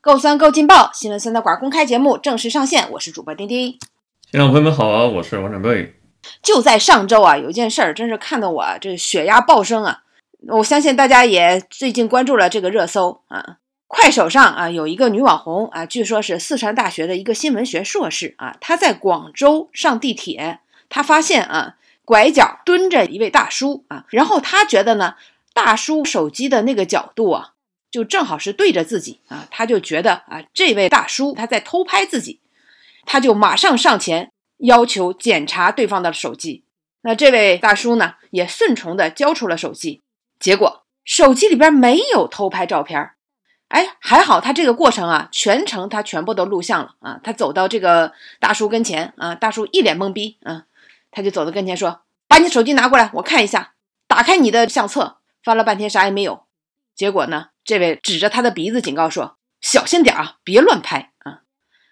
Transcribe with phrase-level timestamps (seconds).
[0.00, 0.92] 够酸够劲爆！
[0.94, 3.76] 新闻酸菜馆公开节目正式上线，我是主播丁丁。
[4.30, 5.96] 现场朋友们好啊，我是王掌柜。
[6.40, 10.02] 就在上周啊，有一件事儿，真是看得我这血压暴升啊！
[10.50, 13.56] 我相信大家也最近关注了这个热搜啊。
[13.88, 21.74] 快手上啊，有一个女网红啊，据说是四川大学的一个新闻学硕士啊，她在广州上地铁，她发现啊，
[22.04, 25.16] 拐角蹲着一位大叔啊，然后她觉得呢，
[25.52, 27.54] 大叔手机的那个角度啊。
[27.90, 32.40] 就正好是对着自己啊，他就觉得啊，这位大叔他在偷拍自己，
[33.06, 36.64] 他就马上上前要求检查对方的手机。
[37.02, 40.02] 那这位大叔呢，也顺从的交出了手机，
[40.38, 43.12] 结果手机里边没有偷拍照片
[43.68, 47.20] 哎，还好他这个过程啊，全程他全部都录像了啊。
[47.22, 50.64] 他走到这个大叔跟前啊，大叔一脸懵逼啊，
[51.10, 53.74] 他就走到跟前说：“把你手机拿过来，我看一下。”
[54.08, 56.44] 打开你的相册，翻了半天啥也没有。
[56.94, 57.48] 结果呢？
[57.68, 61.42] 这位指着他的鼻子警告说：“小心点啊，别乱拍啊！”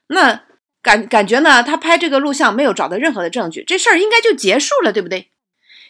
[0.08, 0.44] 那
[0.80, 5.30] 感感觉呢，他拍这个录像没有找到任何的证据，这事儿应该就结束了，对不对？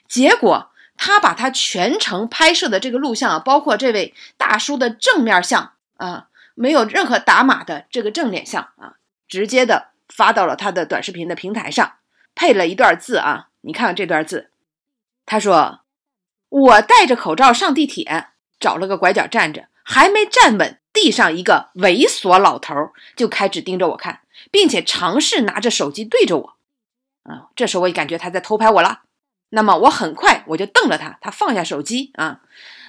[0.08, 8.94] 结果他把他全程拍摄的这个录像啊，包括这位大叔的正面相啊，没有任何打码的这个正脸相啊，
[9.28, 11.98] 直接的发到了他的短视频的平台上，
[12.34, 14.50] 配了一段字啊，你看看这段字，
[15.24, 15.82] 他说
[16.50, 22.74] ：“我戴着口罩上地铁，找了个拐角站着。”还没站稳，地上一个猥琐老头
[23.14, 26.56] 就开始盯着我看，并且尝试拿着手机对着我。
[27.22, 29.02] 啊，这时候我也感觉他在偷拍我了。
[29.50, 32.40] 那么我很快我就瞪了他，他放下手机啊。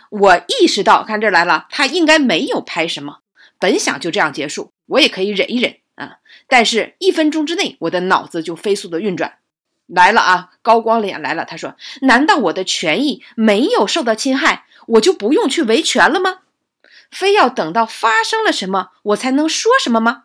[0.09, 3.19] 我意识到，看这来了，他应该没有拍什么。
[3.59, 6.17] 本想就这样结束，我也可以忍一忍啊。
[6.47, 9.37] 但是，一分钟之内，我的脑子就飞速的运转
[9.85, 11.45] 来了啊，高光脸来了。
[11.45, 16.39] 他说：“难道我的权益没有受到侵害，我就不用去维权了吗？”
[17.11, 20.23] 非要等到发生了什么，我才能说什么吗？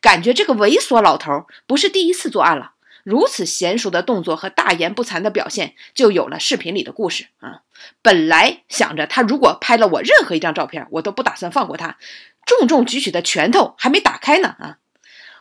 [0.00, 2.72] 感觉这个猥琐老头不是第一次作案了，
[3.04, 7.60] 如此娴熟的动作和大言不惭的表现，就有了视频里的故事啊！
[8.02, 11.98] 本来想着他如果拍了我任何一张照片，我都不打算放过他，
[12.44, 14.78] 重重举起的拳头还没打开呢啊！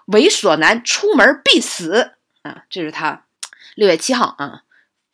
[0.07, 2.13] 猥琐男出门必死
[2.44, 2.66] 啊！
[2.69, 3.25] 这是他
[3.73, 4.61] 六月七号啊，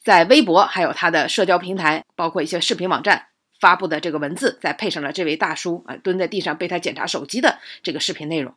[0.03, 3.27] 在微博还有他的社交平台，包括一些视频网站。
[3.61, 8.53] 发布的这个文字，再配上了这位大叔啊蹲在地上被他检查手机的这个视频内容。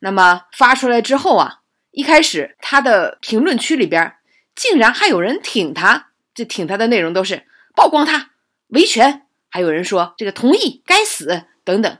[0.00, 1.60] 那么发出来之后啊，
[1.92, 4.14] 一开始他的评论区里边
[4.56, 7.44] 竟然还有人挺他，这挺他的内容都是
[7.74, 8.30] 曝光他、
[8.68, 11.98] 维权，还有人说这个同意该死等等。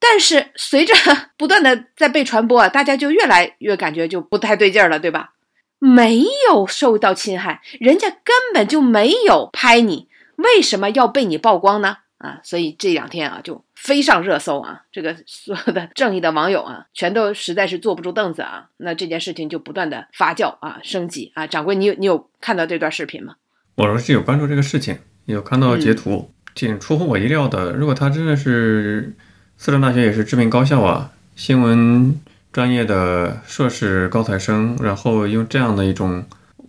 [0.00, 0.94] 但是随着
[1.38, 5.30] 不断的在被传播啊，大家就越来越感觉就不太对劲了，对吧？
[5.78, 10.08] 没有受到侵害，人家根本就没有拍你。
[10.36, 11.98] 为什么要被你曝光呢？
[12.18, 18.70] 啊，所以这两天啊就飞上热搜啊，这个所有的正义的网友啊，全都实在是坐不住凳子啊。
[18.78, 21.46] 那这件事情就不断的发酵啊，升级啊。
[21.46, 23.34] 掌柜，你有你有看到这段视频吗？
[23.74, 27.72] 我是有关注这个事情，有看到截图，挺出乎我意料的。
[27.72, 29.14] 如果他真的是
[29.58, 32.18] 四川大学也是知名高校啊，新闻
[32.52, 36.24] 专业的硕士高材生，然后用这样的一种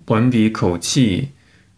[0.08, 1.30] 文笔口气。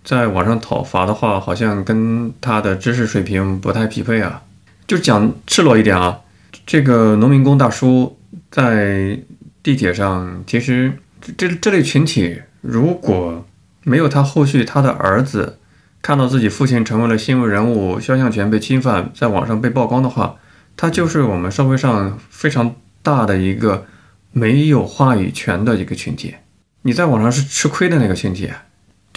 [0.08, 4.42] 在网上讨伐的话，好像跟他的知识水平不太匹配啊。
[4.88, 6.22] 就讲赤裸一点啊，
[6.66, 8.18] 这个农民工大叔
[8.50, 9.20] 在
[9.62, 10.94] 地铁上，其实
[11.38, 13.46] 这这类群体，如果
[13.84, 15.60] 没有他后续他的儿子
[16.02, 20.38] 看到自己父亲成为了新闻人物，肖像权被侵犯，在网上被曝光的话，
[20.78, 23.86] 他就是我们社会上非常大的一个
[24.32, 26.36] 没有话语权的一个群体。
[26.84, 28.50] 你在网上是吃亏的那个群体。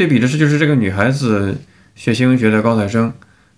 [0.00, 1.55] 对比的是，就是这个女孩子
[1.94, 3.12] 学新闻学的高材生，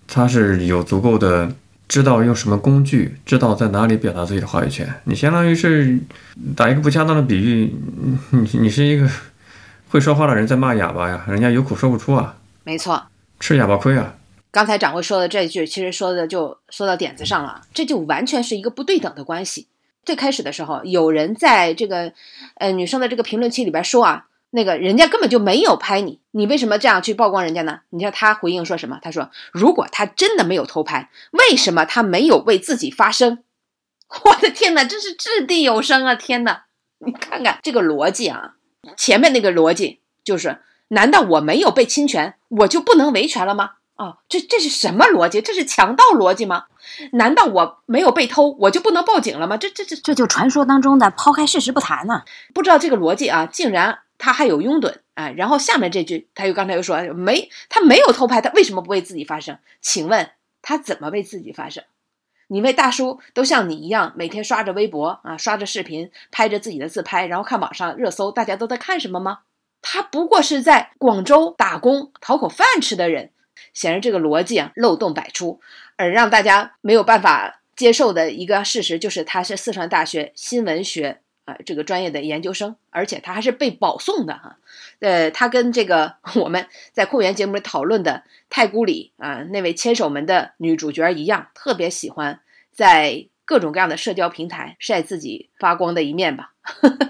[0.09, 1.55] 她是有足够的
[1.87, 4.93] 知道用什么工具，知道在哪里表达自己的话语权。
[5.05, 6.01] 你相当于是
[6.57, 7.73] 打一个不恰当的比喻，
[8.31, 9.09] 你你是一个
[9.91, 12.35] 会说话的人在骂哑巴呀，人家有苦说不出啊。
[12.65, 13.01] 没错，
[13.39, 14.17] 吃哑巴亏啊。
[14.51, 19.69] 刚才掌柜说的这句，其实说的就说到点子上了，这就完全是一个不对等的关系。
[20.05, 22.13] 最开始的时候，有人在这个
[22.57, 24.25] 呃女生的这个评论区里边说啊。
[24.55, 27.81] 那个人家根本就没有拍你，你为什么这样去曝光人家呢？
[27.89, 28.99] 你看他回应说什么？
[29.01, 33.43] 他说：“如果他真的没有偷拍，为什么他没有为自己发声？”
[34.27, 36.15] 我的天哪，真是掷地有声啊！
[36.15, 36.65] 天哪，
[36.99, 38.57] 你看看这个逻辑啊，
[38.95, 40.59] 前面那个逻辑就是：
[40.89, 43.71] 难道我没有被侵权，我就不能维权了吗？
[43.97, 45.41] 哦，这这是什么逻辑？
[45.41, 46.65] 这是强盗逻辑吗？
[47.13, 49.57] 难道我没有被偷，我就不能报警了吗？
[49.57, 52.25] 这这这这就传说当中的抛开事实不谈呢？
[52.53, 54.01] 不知道这个逻辑啊，竟然。
[54.23, 59.59] 他还有拥趸，啊，然后下面这句，他又刚才又说没，他没有偷拍，他为什么不为自己发声？
[59.81, 60.31] 请问
[60.63, 61.83] 他怎么为自己发声？
[62.47, 69.41] 你为大叔都像你一样，每天刷着微博啊，刷着视频，拍着自己的自拍，然后看网上热搜，大家都在看什么吗？
[69.81, 73.31] 他不过是在广州打工讨口饭吃的人。
[73.75, 75.61] 显然，这个逻辑啊漏洞百出，
[75.97, 81.21] 而让大家没有办法接受的一个事实就是，他是四川大学新闻学
[81.65, 84.57] 这个专业的研究生，而且他还是被保送的哈。
[85.01, 92.41] 呃，他跟这个我们在酷园节目里讨论的太古里啊那位牵手门的女主角一样，特别喜欢
[92.71, 96.53] 在各种各样的社交平台晒自己发光的一面吧。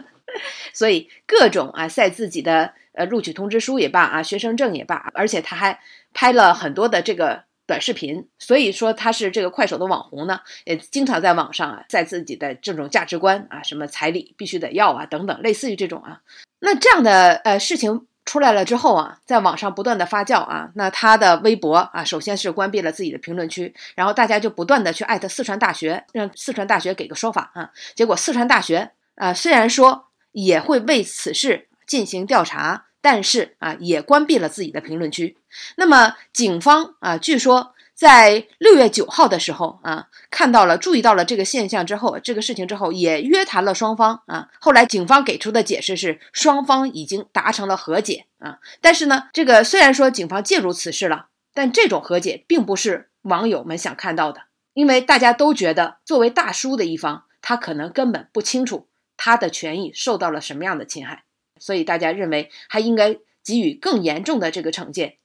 [0.73, 5.81] 所以各种啊晒自己的呃录取通知书也罢啊学生证也罢，而且他还
[6.15, 16.21] 拍了很多的这个短视频，所以说他是这个快手的网红呢，也经常在网上啊晒自己的这种价值观啊，什么彩礼必须得要啊等等，类似于这种啊。
[16.61, 27.71] 那这样的呃事情出来了之后啊，在网上不断的发酵啊，那他的微博啊，首先是关闭了自己的评论区，然后大家就不断的去艾特四川大学，让四川大学给个说法啊。
[27.95, 30.09] 结果四川大学啊，虽然说。
[30.35, 35.37] 也会为此事进行调查，但是啊，也关闭了自己的评论区。
[35.77, 44.49] 那么警方啊，据说在六月九号的时候啊，看到了、注意到了这个现象之后，这个事情之后，也约谈了双方啊。
[44.61, 48.59] 后来警方给出的解释是，双方已经达成了和解啊。
[48.81, 58.89] 但是呢，这个虽然说警方介入此事了，但这种和解并不是网友们想看到的，因为大家都觉得，作为大叔的一方，他可能根本不清楚。
[59.17, 61.25] 他的权益受到了什么样的侵害？
[61.63, 65.19] 所以大家认为还应该给予更严重的这个惩戒，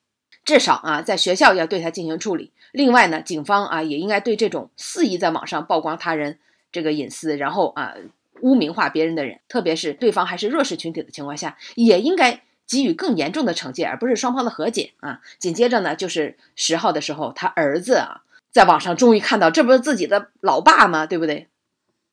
[0.45, 2.51] 至少啊，在学校要对他进行处理。
[2.71, 6.37] 另外呢，警方啊也应该对这种肆意在网上曝光他人
[6.71, 7.95] 这个隐私，然后啊
[8.41, 15.21] 污名化别人的人，特别是对方还是弱势群体的情况下，也应该给予更严重的惩戒，而不是双方的和解啊。
[15.39, 21.07] 紧接着呢，就是十号的时候，他儿子啊在网上终于看到，这不是自己的老爸吗？
[21.07, 21.47] 对不对？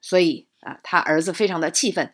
[0.00, 0.46] 所以。
[0.64, 2.10] 啊，他儿子非常的气愤，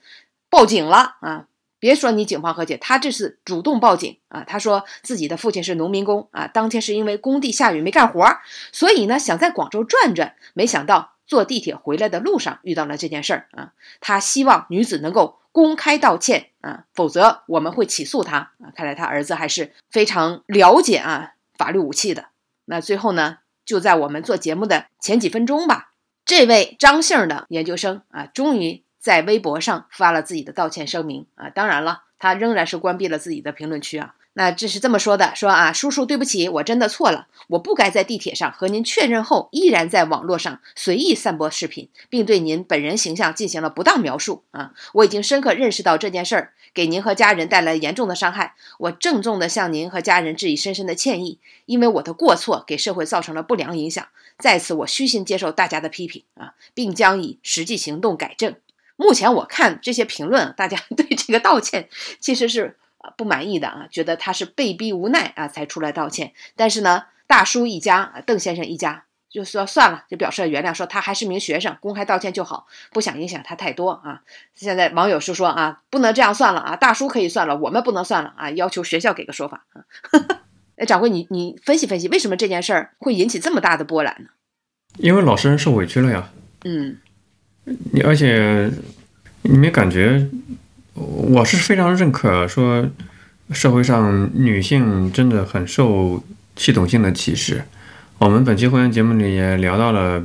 [0.49, 1.47] 报警了啊！
[1.81, 4.45] 别说你警方和解，他这是主动报警啊！
[4.47, 8.25] 他说自己的父亲是农民工啊，当天是因为工地下雨没干活，
[8.71, 13.73] 所以呢想在广州转转，没想到坐地铁回来的路上遇到了这件事儿啊！
[14.01, 18.71] 他希望女子能够公开道歉啊，否则我们会起诉他啊！
[18.77, 22.27] 看来他儿子还是非常了解啊法律武器的。
[22.67, 25.93] 那最后呢，就在我们做节目的前几分钟吧。
[26.27, 31.51] 这位张姓的研究生啊，终于在微博上发了自己的道歉声明啊。
[31.51, 34.15] 当然了，他仍然是关闭了自己的评论区啊。
[34.35, 44.71] 那这是这么说的：说啊，叔叔，对不起，我真的错了，我不该在地铁上和您确认后，依然在网络上随意散播视频，并对您本人形象进行了不当描述啊。
[44.95, 54.07] 我已经深刻认识到这件事儿给您和家人带来严重的伤害，我郑重地向您和家人致以深深的歉意，因为我的过错给社会造成了不良影响。
[54.39, 58.55] 在此，我虚心接受大家的批评啊，并将以实际行动改正。
[59.01, 61.89] 目前我看这些评论，大家 对这个道歉
[62.21, 62.77] 其实是
[63.17, 66.35] 不满意的啊，觉得他是被逼无奈啊才出来道歉。
[66.55, 74.21] 但是呢，大叔一家，邓先生一家就说算了，就表示原谅，说他还是名学生，公开道歉就好，不想影响他太多啊。
[74.55, 79.81] 现在网友是说啊，不能这样算了啊，大叔可以算了，我们不能算了啊，要求学校给个说法啊。
[80.77, 84.29] 哎，掌柜，你你分析分析，为什么这件事儿会引起这么大的波澜呢？
[84.99, 86.31] 因为老实人受委屈了呀。
[86.65, 86.99] 嗯，
[87.93, 88.71] 你而且
[89.43, 90.27] 你没感觉，
[90.95, 92.89] 我是非常认可说，
[93.53, 96.23] 社会上女性真的很受
[96.57, 97.65] 系统性的歧视。
[98.19, 100.23] 我们本期会员节目里也聊到了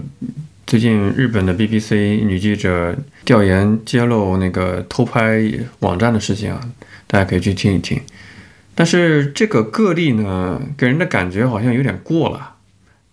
[0.67, 5.41] 最近日本的 BBC 女记者调研揭露那个偷拍
[5.79, 6.59] 网站的事情啊，
[7.07, 8.01] 大家可以去听一听。
[8.73, 12.55] 但是这个个例呢，给人的感觉好像有点过了。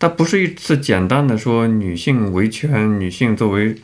[0.01, 3.77] 它不是一次简单的说女性维权，女性作为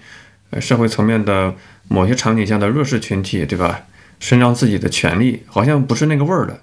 [0.50, 1.54] 呃社会层面的
[1.88, 3.82] 某些场景下的弱势群体，对吧？
[4.20, 6.60] 伸张自己的权利，好像不是那个味儿的。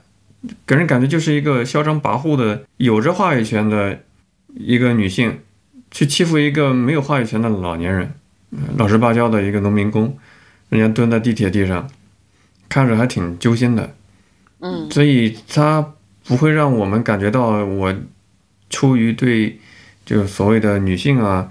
[0.68, 4.00] 给人感觉就是一个嚣张跋扈的、有着话语权的
[4.54, 5.40] 一个女性，
[5.90, 8.12] 去欺负一个没有话语权的老年人，
[8.78, 10.18] 老实巴交的一个农民工，
[10.70, 11.90] 人家蹲在地铁地上，
[12.70, 13.96] 看着还挺揪心的。
[14.60, 15.94] 嗯，所以他
[16.26, 17.96] 不会让我们感觉到我
[18.70, 19.60] 出于对
[20.06, 21.50] 就所谓的女性啊，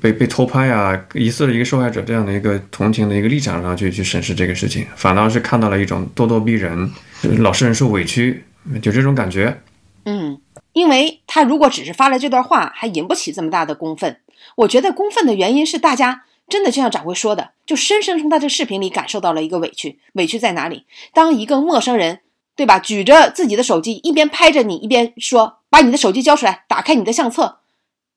[0.00, 6.90] 被被偷拍啊，疑似的一个受害者这样的一个同情的一个立场上去去审视这个事情，反倒是看到了一种咄咄逼人，
[7.38, 8.44] 老实人受委屈，
[8.80, 9.60] 就这种感觉。
[10.04, 10.38] 嗯，
[10.72, 14.18] 因为他如果只是发了这段话，还引不起这么大的公愤。
[14.56, 19.98] 我觉得公愤的原因是大家真的就像掌柜说的，就深深从他这视频里感受到了一个委屈。
[20.12, 20.84] 委屈在哪里？
[21.12, 22.20] 当一个陌生人。
[22.56, 22.78] 对吧？
[22.78, 27.58] 举着自己的手机，一边拍着你，一边说：“把你的手机交出来，打开你的相册。”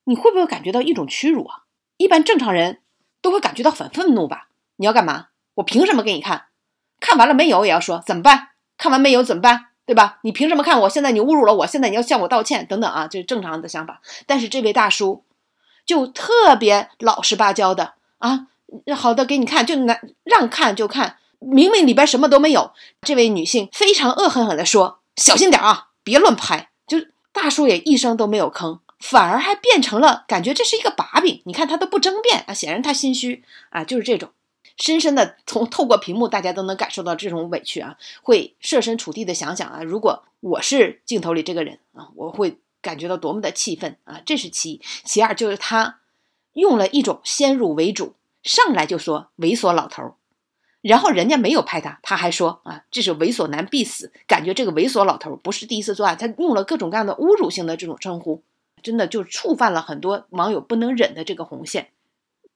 [0.09, 1.65] 你会不会感觉到一种屈辱啊？
[1.97, 2.79] 一般正常人
[3.21, 4.47] 都会感觉到很愤怒吧？
[4.77, 5.27] 你要干嘛？
[5.53, 6.45] 我凭什么给你看？
[6.99, 8.49] 看完了没有也要说怎么办？
[8.75, 9.67] 看完没有怎么办？
[9.85, 10.17] 对吧？
[10.23, 10.89] 你凭什么看我？
[10.89, 14.01] 现在你侮辱了我，现在你要向我道歉等等啊，这是正常的想法。
[14.25, 15.23] 但是这位大叔
[15.85, 18.47] 就特别老实巴交的啊，
[18.97, 22.71] 好的，给你看，就拿让看就看，明明里边什么都没有。
[23.01, 26.97] 这位女性非常恶狠狠地说：“小心点啊，别乱拍。”就
[27.31, 31.41] 大叔也一声都没有吭，反而还变成了感觉这是一个把柄。
[31.45, 34.29] 你看他都不争辩啊，显然他心虚啊，就是这种。
[34.77, 44.21] 深深的从透过屏幕，大家都能感受到这种委屈啊，会设身处地的想想啊，如果我是镜头里这个人啊，我会感觉到多么的气愤啊！
[44.25, 45.99] 这是其一，其二就是他
[46.53, 50.15] 用了一种先入为主，上来就说猥琐老头，
[50.81, 58.41] 然后人家没有拍他，他还说啊，这是猥琐男必死，感觉这个猥琐老头不是第一次作案，他用了各种各样的侮辱性的这种称呼，
[58.81, 61.89] 真的就触犯了很多网友不能忍的这个红线。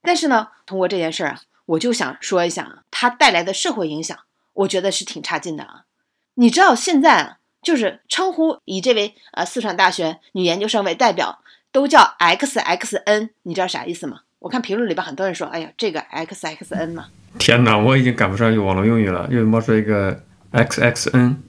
[0.02, 1.42] 但是呢，通过这件事儿啊。
[1.66, 4.20] 我就想说一下它带来的社会影响，
[4.52, 5.86] 我觉得是挺差劲的啊！
[6.34, 11.40] 你知道现在啊就是称呼以这位呃四川大学女研究生为代表，
[11.72, 14.24] 都叫 X X N，你知道啥意思吗？
[14.40, 17.08] 我看评论里边很多人说，哎呀，这个 X X N 嘛。
[17.40, 21.42] 天哪，我已经赶不上网络用语了，又冒出一个 X X N，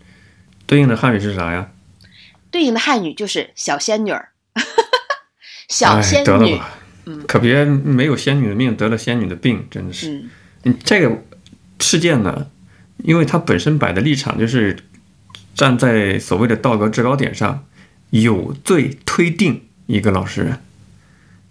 [0.64, 1.72] 对应的汉语是啥呀？
[2.52, 4.28] 对应的汉语就是小仙女儿，
[5.68, 6.60] 小仙女。
[7.28, 10.24] 可别没有仙女的命得了仙女的病，真的是。
[10.62, 11.22] 嗯，这个
[11.78, 12.46] 事件呢，
[12.96, 14.74] 因为他本身摆的立场就是
[15.54, 17.66] 站在所谓的道德制高点上，
[18.08, 20.60] 有罪推定一个老实人，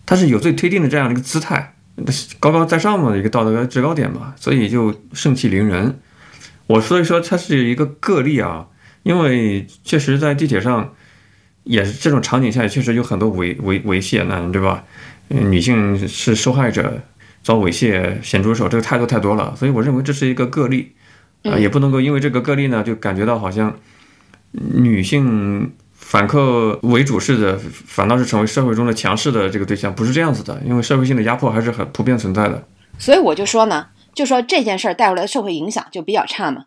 [0.08, 1.76] 他是有罪推定的这样的一个姿态，
[2.40, 6.00] 高高在上嘛，一个道德制高点嘛，所以就盛气凌人。
[6.66, 8.66] 我所以说他是一个个例啊，
[9.04, 10.96] 因为确实在地铁上
[11.64, 14.84] 也是这种场景下，确实有很多猥猥猥亵男，对吧？
[15.30, 17.02] 女性是受害者，
[17.42, 20.92] 遭猥亵、咸猪手，这个太多太多了，所以我认为这是一个个例，
[21.44, 23.76] 啊，也不能够因为这个个例呢，就感觉到好像
[24.52, 32.68] 女性反客为主式的，反倒是成为社会中的强势的这个对象，不是这样子的，因为社会性的压迫还是很普遍存在的。
[33.00, 36.66] 所以我就说呢，就说这件事儿带回来的社会影响就比较差嘛，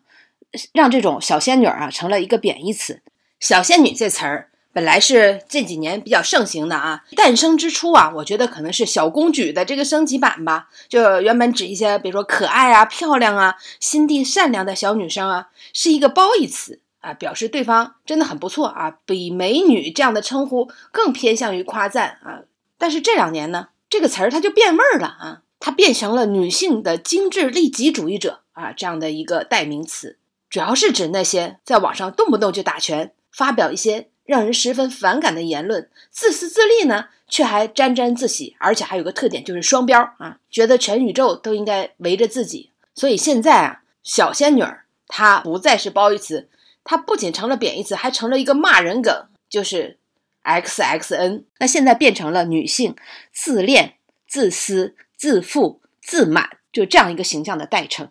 [0.73, 3.01] 让这种小仙女啊成了一个贬义词，
[3.39, 4.49] 小仙女这词儿。
[4.77, 10.69] 本来是近几年比较盛行的啊，诞生之初啊，我觉得可能是小公举的这个升级版吧。
[10.87, 22.41] 就原本指一些，比如说可爱啊、漂亮啊、心地善良的小女生啊，是一个褒义词啊，表示对方真的很不错啊，比美女这样的称呼更偏向于夸赞啊。
[22.77, 34.09] 但是这两年呢，这个词儿它就变味儿了啊，它变成了女性的精致利己主义者啊这样的一个代名词，主要是指那些在网上动不动就打拳，发表一些。
[34.27, 42.71] 让人十分反感的言论，自私自利呢，却还沾沾自喜，而且还有个特点就是双标啊，觉得全宇宙都应该围着自己。
[42.93, 46.49] 所以现在啊，小仙女儿她不再是褒义词，
[46.83, 49.97] 她不仅成了贬义词，还成了一个骂人梗，就是
[50.43, 51.45] X X N。
[51.59, 52.95] 那现在变成了女性
[53.31, 53.93] 自恋、
[54.27, 58.09] 自私、自负、自满，就这样一个形象的代称。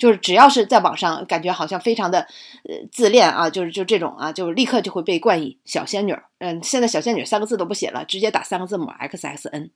[0.00, 2.20] 就是只要是在网上，感觉好像非常的，
[2.64, 6.16] 呃，自恋啊，就是就这种啊，就是立刻就会被冠以小仙女。
[6.38, 9.70] 嗯，现在小仙女三个字都不写了，直接打三个字母 X X N。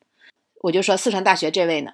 [0.63, 1.93] 我就说四川大学这位呢，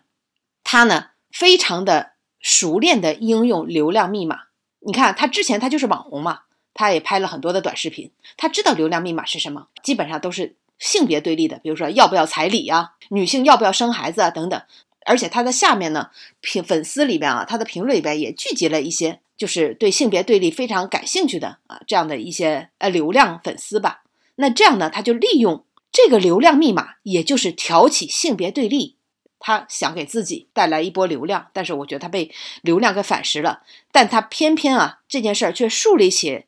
[0.63, 4.43] 他呢非常的熟练的应用流量密码。
[4.79, 14.63] 你看他之前他就是网红嘛，他也拍了很多的短视频，他知道流量密码是什么，基本上都是性别对立的，比如说要不要彩礼呀，女性要不要生孩子啊等等。
[15.07, 24.03] 而且他的下面呢，评粉丝里边啊，他的评论里边也聚集了一些，就是对性别对立非常感兴趣的啊，这样的一些呃流量粉丝吧。
[24.37, 28.97] 那这样呢，他就利用这个流量密码，也就是挑起性别对立，
[29.39, 31.49] 他想给自己带来一波流量。
[31.55, 32.31] 但是我觉得他被
[32.61, 33.63] 流量给反噬了。
[33.91, 36.45] 但他偏偏啊，这件事儿却树立起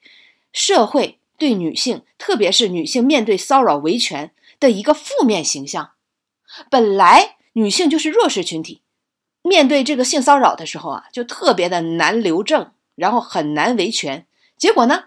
[0.52, 5.92] 社会对女性，特别是女性面对骚扰维权的一个负面形象。
[6.70, 7.36] 本来。
[7.54, 8.82] 女性就是弱势群体，
[9.42, 14.26] 面对这个性骚扰的时候啊，就特别的难留证，然后很难维权。
[14.56, 15.04] 结果呢，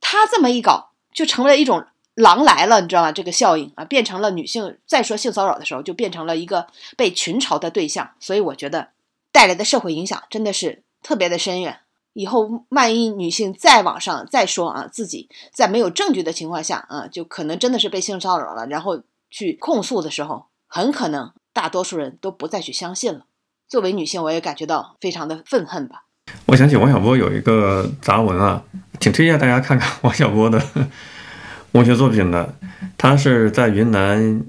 [0.00, 3.12] 他这么一搞，就成为了一种狼来了，你知道吗？
[3.12, 6.66] 这个效应啊，变成了女性再说性骚扰的时候，就变成了一个
[6.96, 8.12] 被群嘲的对象。
[8.18, 8.88] 所以我觉得
[9.30, 11.80] 带来的社会影响真的是特别的深远。
[12.14, 21.32] 以后万一女性再往上再说啊，自己在没有证据的情况下啊，就可能真的是被性骚扰了，然后去控诉的时候，很可能。
[21.56, 23.20] 大多数人都不再去相信了。
[23.66, 26.02] 作为女性，我也感觉到非常的愤恨吧。
[26.44, 28.62] 我想起王小波有一个杂文啊，
[29.00, 30.62] 挺推荐大家看看王小波的
[31.72, 32.54] 文学作品的。
[32.98, 34.42] 他是在云南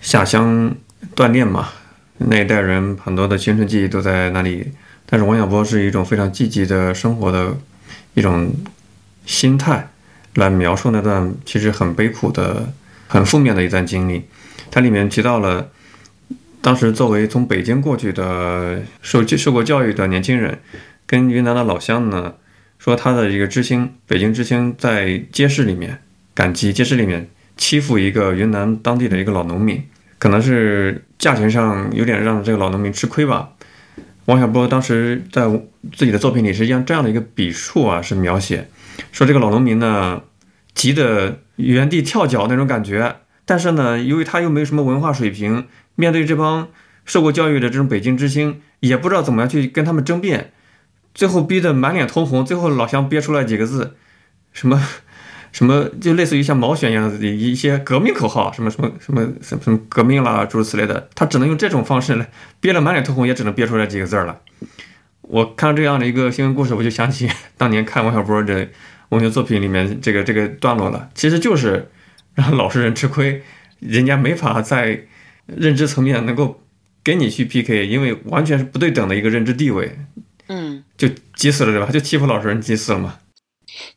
[0.00, 0.72] 下乡
[1.16, 1.70] 锻炼嘛，
[2.18, 4.72] 那一代人很多的青春记忆都在那里。
[5.04, 7.56] 但是王小波是一种非常积极的生活的
[8.14, 8.54] 一种
[9.26, 9.90] 心态
[10.34, 12.72] 来描述那段其实很悲苦的、
[13.08, 14.28] 很负面的一段经历。
[14.70, 15.68] 它里面提到了
[16.62, 20.60] 当时作为从北京过去的受受过教育的年轻人，
[21.06, 22.34] 跟云南的老乡呢
[22.78, 25.98] 说他的一个知青，北京知青在街市里面
[26.34, 29.82] 赶集，街市里面欺负一个云南当地的一个老农民，
[30.20, 33.50] 可能是价钱上有点让这个老农民吃亏吧。
[34.26, 35.48] 王小波当时在
[35.96, 38.68] 自己的作品里是用这样的一个笔触啊，是描写
[39.10, 40.22] 说这个老农民呢
[40.74, 46.68] 急得原地跳脚那种感觉，但是呢，由于他又没有什么文化水平，面对这帮
[47.04, 50.52] 受过教育的这种北京知青，也不知道怎么样去跟他们争辩，
[51.14, 53.96] 最后逼得满脸通红，最后老乡憋出来几个字，
[54.52, 54.82] 什么？
[55.52, 62.26] 什么就类似于像毛选一样的一一些革命口号，什么什么什么什么什么革命啦，诸如此类的，他只能用这种方式来
[62.58, 64.40] 憋了满脸通红，也只能憋出来几个字了。
[65.20, 68.66] 我看到这样的一个新闻故事，我就想起当年看王小波的
[69.10, 71.90] 文学作品里面这个这个段落了，其实就是
[72.34, 73.42] 让老实人吃亏，
[73.78, 75.04] 人家没法在
[75.56, 76.60] 认知层面能够
[77.02, 79.98] 跟你去 PK，因为完全是不对等的一个认知地位。
[80.48, 81.90] 嗯，就急死了对吧？
[81.90, 83.18] 就欺负老实人急死了嘛。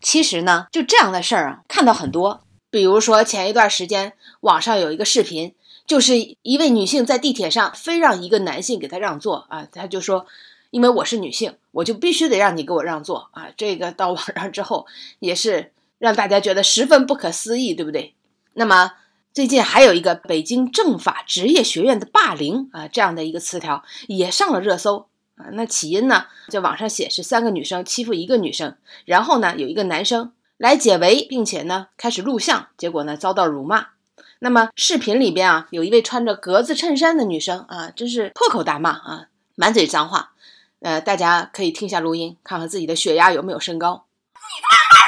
[0.02, 2.42] 其实呢，就这样的事儿啊，看到很多。
[2.70, 5.54] 比如说前一段时间，网上有一个视频，
[5.86, 10.26] 就是一位女性在地铁上非让一个男性给她让座啊，她就说
[10.72, 14.88] ：“因为我是女性，我就必须得让你给我让座啊。”这个到网上之后，
[15.20, 18.14] 也是让大家觉得十分不可思议，对不对？
[18.54, 18.92] 那么
[19.36, 25.10] 最近还有一个北京政法职业学院的霸凌啊，这样的一个词条也上了热搜。
[25.36, 26.28] 啊，那起因呢？
[26.48, 33.88] 在网上写是三个女生欺负一个女生，然后呢，有一个男生来解围，并且呢开始录像，结果呢遭到辱骂。
[34.40, 40.32] 那么视频里边啊，有一位穿着格子衬衫的女生啊，真是破口大骂啊，满嘴脏话。
[40.80, 44.06] 呃，大家可以听一下录音，看看自己的血压有没有升高。
[44.36, 45.05] 你他妈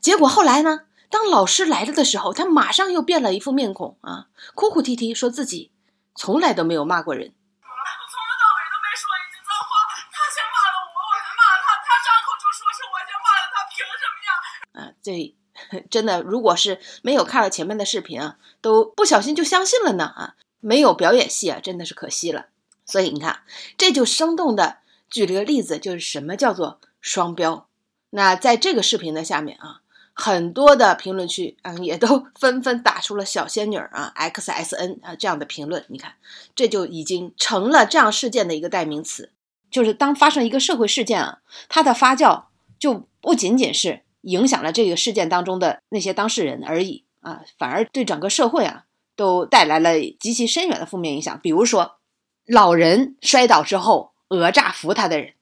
[0.00, 0.82] 结果后来呢？
[1.10, 5.72] 当老师来了的时候，他马上又变了一副面孔啊，哭哭啼啼，说自己
[6.14, 7.32] 从来都没有骂过人。
[7.62, 14.30] 我从头到尾都没说一句脏话，他先骂了我，我才骂他，他张口就说是我先骂的他，凭什么呀？
[14.76, 15.34] 啊，这
[15.88, 22.48] 真的，如果是没有看了前面的视频啊，都不小心就相信了呢啊，没有表演戏啊，真的是可惜了。
[22.84, 23.44] 所以你看，
[23.78, 27.66] 这就生动的举了个例子，就是什么叫做双标。
[28.10, 29.80] 那在这个视频的下面啊。
[30.20, 35.84] 很多的评论区嗯，也都纷纷打出了“小仙女儿”啊、 “XSN” 啊这样的评论。
[35.86, 36.14] 你看，
[36.56, 39.30] 这就已经成了这样事件的一个代名词。
[39.70, 42.46] 就是当发生一个社会事件啊，它的发酵
[42.80, 51.38] 就不仅仅是影响了这个事件当中的那些当事人而已啊，反而对整个社会啊都带来了极其深远的负面影响。
[51.40, 51.98] 比如说，
[52.44, 55.34] 老人摔倒之后讹诈扶他的人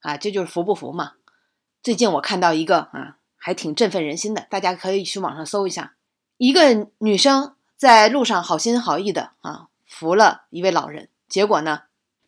[0.00, 1.12] 啊，这就是扶不扶嘛。
[1.82, 3.15] 最近我看到一个啊。
[3.46, 5.94] 还挺振奋人心的，大家可以去网上搜一下。
[6.36, 11.82] 一个女生在路上好心好意的啊扶了一位老人，结果呢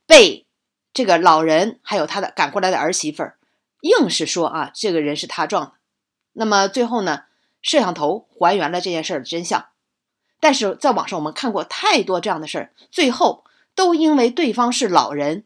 [0.07, 0.47] 被
[0.95, 3.37] 这个老人还有他的赶过来的儿媳妇儿
[3.81, 5.73] 硬是说啊这个人是他撞的。
[6.35, 7.25] 那么最后呢
[7.63, 9.67] 摄像头还原了这件事的真相，
[10.39, 13.43] 但是在网上我们看过太多这样的事儿，最后
[13.75, 15.45] 都因为对方是老人，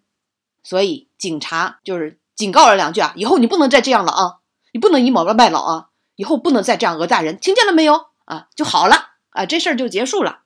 [0.63, 4.42] 所以警察就是警告了两句啊，以后你不能再这样了啊。
[4.73, 5.89] 你不能倚老卖老啊！
[6.17, 8.49] 以后不能再这样讹诈人，听见了没有啊？
[8.55, 10.41] 就好了啊，这事儿就结束了。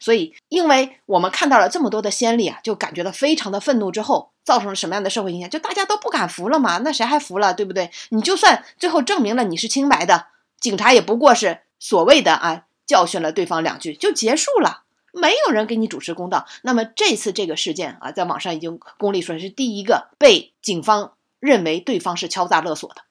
[0.00, 3.90] 所以，因为我们看到了这么多的先例啊，就感觉到非常的愤怒。
[3.90, 5.48] 之后造成了什么样的社会影响？
[5.48, 6.78] 就大家都不敢服了嘛？
[6.78, 7.54] 那谁还服了？
[7.54, 7.90] 对不对？
[8.10, 10.26] 你就算最后证明了你是清白的，
[10.60, 16.46] 警察也不过是所谓的啊教训了对方两句就结束了，没有人给你主持公道。
[16.62, 23.02] 那么这次这个事件啊，在网上已经公立说是第一个被警方认为对方是敲诈勒索的。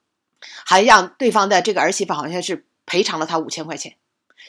[0.65, 3.95] 还让对方的这个儿媳妇好像是赔偿了他五千块钱，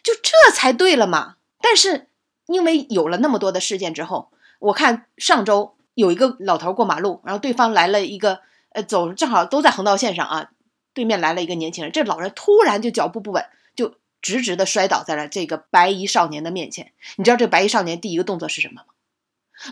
[0.02, 1.36] 就这才对了嘛。
[1.60, 2.08] 但是
[2.46, 10.50] 因为有了那么多的事件之后，我看上周有一个老头过马路，然后对方来了一个呃走，正好都在横道线上啊，
[10.94, 16.92] 对面来了一个年轻人，这老人突然就脚步不稳，就直直的摔倒在了这个白衣少年的面前。
[17.16, 18.84] 你知道这白衣少年第一个动作是什么吗？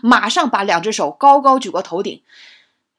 [0.03, 2.23] 马上把两只手高高举过头顶，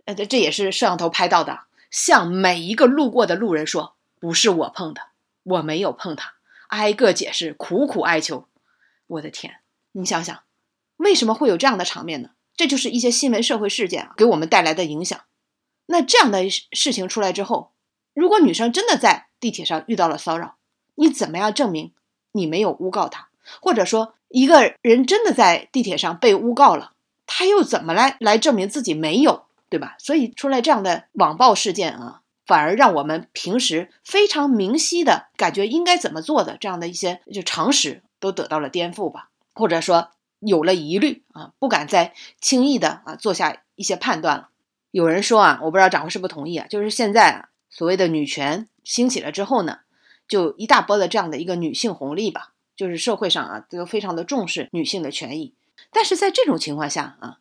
[0.05, 1.66] 呃，这这也是摄像头拍到的。
[1.89, 5.01] 向每一个路过的路人说：“不是我碰的，
[5.43, 6.33] 我没有碰他。”
[6.67, 8.45] 挨个解释，苦苦哀求。
[9.07, 9.61] 我的天，
[9.93, 10.43] 你想想，
[10.97, 12.31] 为什么会有这样的场面呢？
[12.57, 15.17] 这就是一些新闻社会事件给我们带来的影响。
[15.85, 17.71] 那这样的事情出来之后，
[18.13, 20.57] 如果女生真的在地铁上遇到了骚扰，
[20.95, 21.93] 你怎么样证明
[22.33, 23.29] 你没有诬告他，
[23.61, 26.91] 或者说一个人真的在地铁上被诬告了，
[27.25, 29.95] 他又怎么来来证明自己没有，对吧？
[29.99, 44.49] 所以出来这样的网暴事件啊，反而让我们平时非常明晰的感觉应该怎么做的这样的一些就常识都得到了颠覆吧，或者说有了疑虑啊，不敢再轻易的啊做下一些判断了。
[44.91, 49.79] 有人说啊，我不知道掌柜是不是同意啊，就是现在啊所谓的女权兴起了之后呢。
[50.29, 55.53] 就一大波的这样的一个女性红利吧，就是社会上啊都非常的重视女性的权益，
[55.89, 57.37] 但是在这种情况下啊，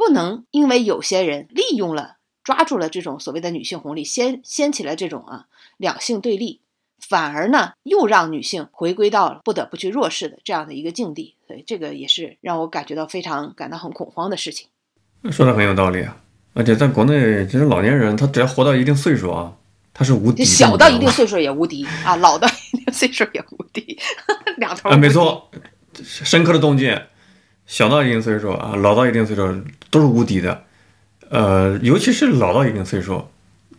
[0.00, 5.44] 不能因为有些人利用了、抓住了这种所谓的女性红利，掀掀起了这种啊
[5.76, 6.62] 两性对立，
[7.06, 14.68] 反而呢又让女性回归到了不得不去弱势的这样的一个境地，所以这个也是让我感觉到非常感到很恐慌的事情。
[15.30, 16.16] 说的很有道理啊，
[16.54, 19.54] 而且在国内，其实老年人他只要活到一定岁数啊。
[19.92, 23.98] 他是无敌，小到一定岁数也无敌啊，老到一定岁数也无敌，
[24.56, 24.88] 两头。
[24.88, 25.50] 啊，没错，
[26.02, 27.08] 深刻的洞见，
[27.70, 30.64] 小到一定岁数啊，老到一定岁数都是无敌的。
[31.28, 33.28] 呃，尤其是老到一定岁数，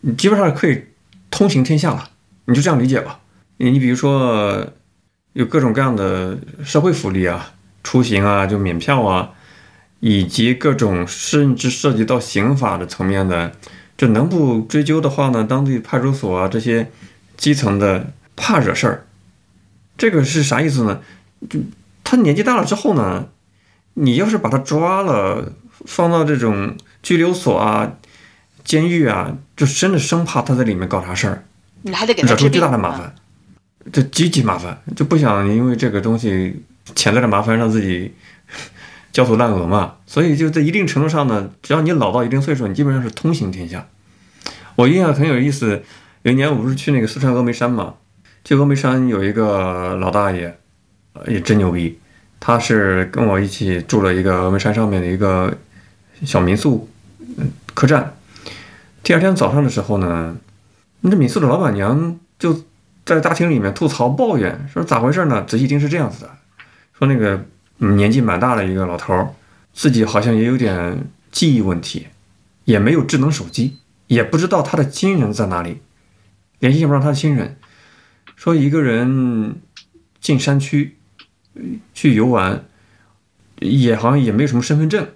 [0.00, 0.84] 你基本上可以
[1.30, 2.08] 通行天下了，
[2.46, 3.20] 你就这样理解吧。
[3.58, 4.66] 你你比如说
[5.34, 7.52] 有各种各样的社会福利啊，
[7.84, 9.32] 出行啊就免票啊，
[10.00, 13.52] 以及各种甚至涉及到刑法的层面的。
[13.98, 15.44] 就能不追究的话呢？
[15.44, 16.90] 当地派出所啊，这些
[17.36, 19.06] 基层的怕惹事儿，
[19.98, 21.02] 这个是啥意思呢？
[21.50, 21.60] 就
[22.02, 23.28] 他年纪大了之后呢，
[23.94, 25.52] 你要是把他抓了，
[25.84, 27.92] 放到这种拘留所啊、
[28.64, 31.44] 监狱啊，就真的生怕他在里面搞啥事儿，
[31.82, 33.14] 你还得给惹出巨大的麻烦，
[33.92, 36.62] 这极其麻烦，就不想因为这个东西
[36.94, 38.14] 潜在的麻烦让自己。
[39.12, 43.86] 焦头烂额嘛，所以就在一定程度上呢，只要你老到一定岁数，你基本上是通行天下。
[44.74, 45.82] 我印象很有意思，
[46.22, 47.96] 有一年我不是去那个四川峨眉山嘛，
[48.42, 50.56] 去峨眉山有一个老大爷，
[51.28, 51.98] 也真牛逼，
[52.44, 55.56] 他是跟我一起住了一个峨眉山上面的一个
[56.24, 56.88] 小民宿，
[57.72, 58.16] 客栈。
[59.04, 60.36] 第二天早上的时候呢，
[61.02, 62.64] 那民宿的老板娘就
[63.04, 65.44] 在大厅里面吐槽抱怨，说咋回事呢？
[65.46, 66.30] 仔细听是这样子的，
[66.98, 67.46] 说那个。
[67.78, 69.34] 年纪蛮大的一个老头儿，
[69.74, 72.06] 自己好像也有点记忆问题，
[72.64, 75.80] 也没有智能手机，也不知道他的亲人在哪里，
[76.60, 77.56] 联系不上他的亲人。
[78.36, 79.56] 说一个人
[80.20, 80.96] 进山区
[81.94, 82.64] 去游玩，
[83.60, 85.08] 也好像也没有什么身份证，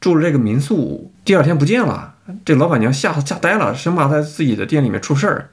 [0.00, 2.16] 住了这个民宿，第二天不见了。
[2.44, 5.50] 这老板娘吓吓呆了，生怕在自己的店里面出事儿。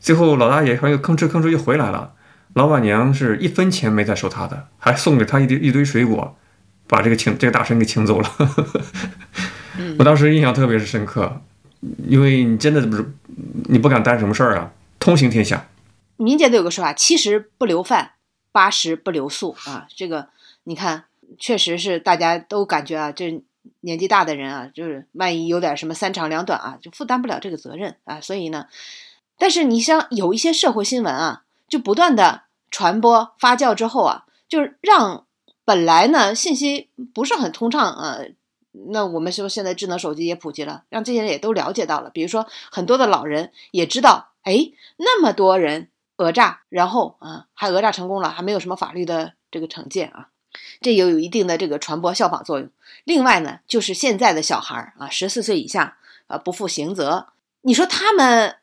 [0.00, 2.12] 最后老大爷好像又吭哧吭哧又回来了。
[2.54, 6.36] 老板娘是一分钱没再收他的，还送给他一堆一堆水果，
[6.86, 8.30] 把这个请这个大神给请走了。
[9.98, 11.42] 我当时印象特别是深刻，
[12.06, 13.04] 因为你真的不是
[13.64, 15.66] 你不敢担什么事儿啊，通行天下。
[16.16, 18.12] 民间都有个说法，七十不留饭，
[18.56, 19.86] 八十不留宿啊。
[19.94, 20.28] 这个
[20.64, 21.04] 你看，
[21.38, 23.42] 确实是大家都感觉啊，这
[23.80, 28.20] 年纪大的人啊，就是万一有点什么三长两短啊，就负担不了这个责任啊。
[28.22, 28.68] 所以呢，
[29.36, 32.44] 但是你像有一些社会新闻啊，就不断的。
[32.68, 35.24] 传播发酵之后啊，就是让
[35.64, 38.18] 本来呢信息不是很通畅啊，
[38.90, 42.10] 那我们说现在智能手机也普及了，让这些人也都了解到了。
[42.10, 50.30] 比如说很多的老人也知道，哎，那么多人讹诈，然后啊还讹诈成功了，还没有什么法律的这个惩戒啊，
[50.80, 52.70] 这也有一定的这个传播效仿作用。
[53.04, 57.28] 另外呢，就是现在的小孩啊，十四岁以下啊不负刑责，
[57.60, 58.56] 你说他们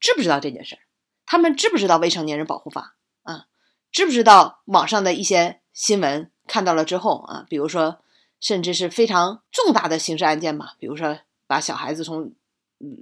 [0.00, 0.80] 知不知道这件事儿？
[1.26, 3.46] 他们知不知道未成年人保护法啊？
[3.92, 7.98] 知不知道网上的一些新闻看到了之后啊，比如说
[8.40, 12.32] 甚至是非常重大的刑事案件嘛，比如说把小孩子从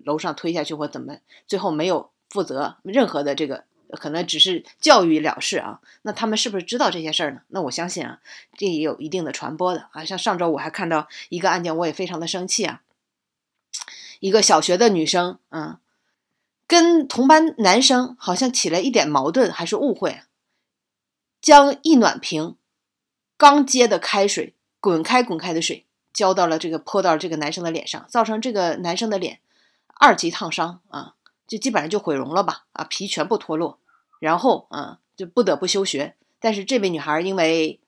[0.04, 5.80] 楼上推下去或怎么，最后没有负责任何的这个，可能只是教育了事啊。
[6.02, 7.40] 那他们是不是知道这些事儿呢？
[7.48, 8.20] 那我相信啊，
[8.56, 10.04] 这也有一定的传播的啊。
[10.04, 12.82] 像上周我还看到一个案件，我也非常的生气啊。
[14.20, 15.78] 一个小学的女生，嗯，
[16.66, 20.22] 跟同班男生好像起了一点矛盾，还是误会。
[21.40, 22.56] 将一暖瓶
[23.36, 29.40] 刚接的开水滚开滚开的水浇到了这个泼到了这个男生的脸上，造成这个男生的脸
[29.94, 31.15] 二级烫伤啊，
[31.46, 33.78] 就基本上就毁容了吧啊，皮全部脱落，
[34.18, 36.14] 然后啊就不得不休学。
[36.40, 37.80] 但是这位女孩因为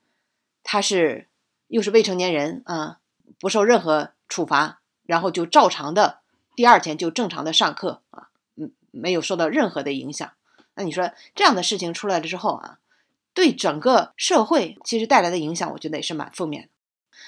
[0.62, 1.28] 她是
[1.68, 2.98] 又是未成年人啊，
[3.40, 6.20] 不受任何处罚，然后就照常的
[6.56, 10.30] 第二天就正常的上课啊，嗯，没有受到任何的影响。
[10.74, 12.78] 那你说这样的事情出来了之后啊？
[13.34, 16.68] 对整个社会其实带来的影响，我觉得也是蛮负面的。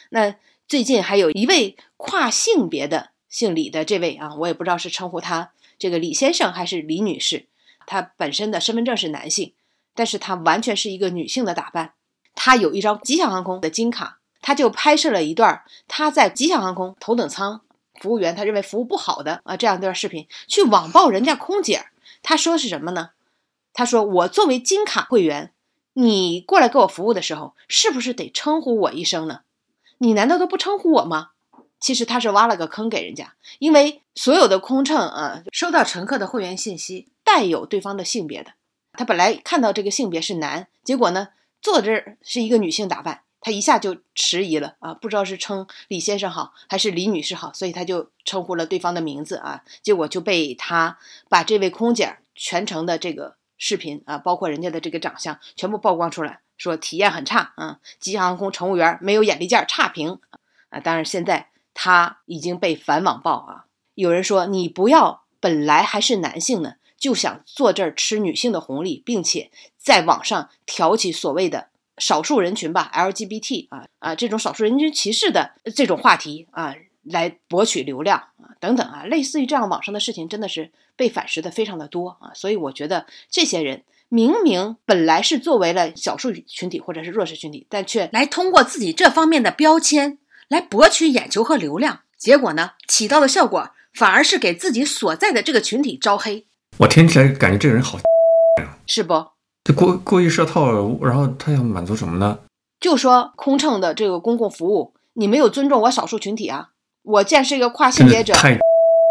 [0.09, 0.35] 那
[0.66, 7.47] 最近还有一位跨性别的姓李的这位啊，我也不知道是称呼他这个李先生还是李女士，
[7.87, 9.55] 她本身的身份证是男性，
[9.95, 11.95] 但是她完全是一个女性的打扮。
[12.35, 17.62] 她有一张吉祥航空的金卡，她就拍摄了一段她在吉祥航空头等舱
[17.99, 21.87] 服务员他认为服务不好的啊这样一段视频，去网暴人家空姐。
[22.23, 23.11] 她说是什么呢？
[23.73, 25.55] 她说我作为金卡会员，
[25.95, 29.40] 你过来给我服务的时候，是不是得称呼我一声呢？
[29.97, 31.31] 你难道都不称呼我吗？
[31.81, 38.53] 其实他是挖了个坑给人家，因为所有的空乘啊，收到乘客的会员信息带有对方的性别的，
[38.93, 41.29] 他本来看到这个性别是男，结果呢
[41.62, 50.99] 坐这儿是一个女性打扮，他一下就迟疑了啊，不知道是称李先生好还是李女士好，所以他就称呼了对方的名字啊，结果就被他
[51.31, 60.19] 把这位空姐全程的这个视频啊，包括人家的这个长相全部曝光出来，说体验很差啊，吉祥航空乘务员没有眼力劲儿，差评
[60.69, 61.50] 啊，当然现在。
[61.75, 63.65] 他已经被反网暴啊！
[63.95, 82.33] 有人说你不要本来还是男性呢，就想坐这儿吃女性的红利，并且在网上挑起所谓的少数人群吧 LGBT 啊啊这种少数人群歧视的这种话题啊，来博取流量啊等等啊，类似于这样网上的事情，真的是被反噬的非常的多啊！
[82.35, 90.19] 所以我觉得这些人明明本来是作为了少数群体或者是弱势群体，但却来通过自己这方面的标签。
[90.51, 96.45] 来博取眼球和流量，结果呢，起到的效果反而是给自己所在的这个群体招黑。
[96.79, 98.01] 我听起来感觉这个人好，
[98.85, 99.29] 是不？
[99.63, 102.41] 这故故意设套，然后他要满足什么呢？
[102.81, 106.71] 就说空乘的这个公共服务，你没有尊重我少数群体啊！
[107.03, 108.55] 我既然是一个跨性别者，太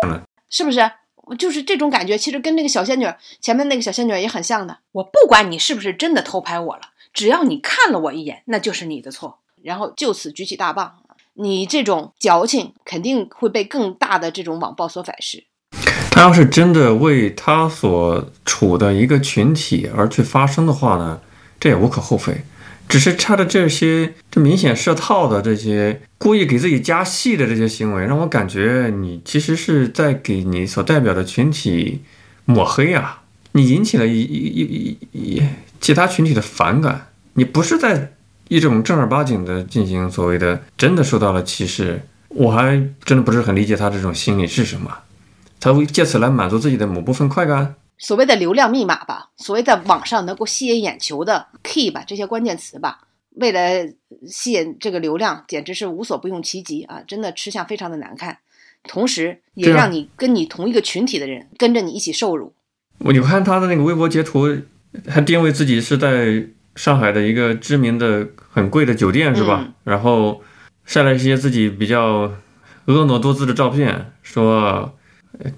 [0.05, 0.91] 了，是不是？
[1.37, 3.07] 就是这种感觉，其实跟那个小仙女
[3.39, 4.79] 前面那个小仙女也很像的。
[4.91, 6.81] 我不管你是不是真的偷拍我了，
[7.13, 9.39] 只要你看了我一眼，那就是你的错。
[9.63, 10.97] 然后就此举起大棒。
[11.41, 15.45] 你这种矫情肯定会被更大的这种网暴所反噬。
[16.11, 21.21] 他要是真的为他所处的一个群体而去发声的话呢，
[21.57, 22.41] 这也无可厚非。
[22.89, 32.01] 只是他的这些这明显设套的这些故意给自己加戏的这些行为，让我感觉你其实是在给你所代表的群体
[32.43, 33.21] 抹黑啊！
[33.53, 35.43] 你引起了一一一一
[35.79, 38.11] 其他群体的反感，你不是在。
[38.49, 44.91] 一种正儿八经的进行所谓的真的受到了歧视，我还真的不是很理解他这种心理是什么，
[45.59, 53.01] 他会借此来满足自己的某部分快感，所谓的流量密码吧，所谓在网上能够吸引眼球的 key 吧，这些关键词吧，
[53.35, 53.87] 为了
[54.27, 57.01] 吸引这个流量，简直是无所不用其极啊！
[57.07, 58.39] 真的吃相非常的难看，
[58.87, 62.53] 同时也让你跟你同一个群体的人跟着你一起受辱。
[62.97, 64.47] 我你看他的那个微博截图，
[65.07, 66.47] 还定位自己是在。
[66.75, 69.67] 上海的一个知名的很贵的酒店是吧？
[69.83, 70.41] 然后
[70.85, 72.31] 晒了一些自己比较
[72.85, 74.97] 婀娜多姿的照片，说：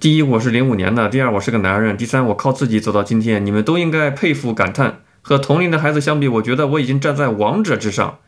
[0.00, 5.00] 第一我是零五年的，第二我是个男人，第三我靠自己走到今天，你们都应该佩服感叹。
[5.24, 8.18] 和同龄的孩子相比，我觉得我已经站在王者之上。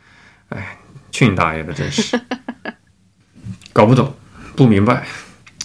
[0.51, 0.79] 哎，
[1.11, 1.73] 去你大爷的！
[1.73, 2.21] 真是
[3.73, 4.15] 搞不懂，
[4.55, 5.05] 不明白，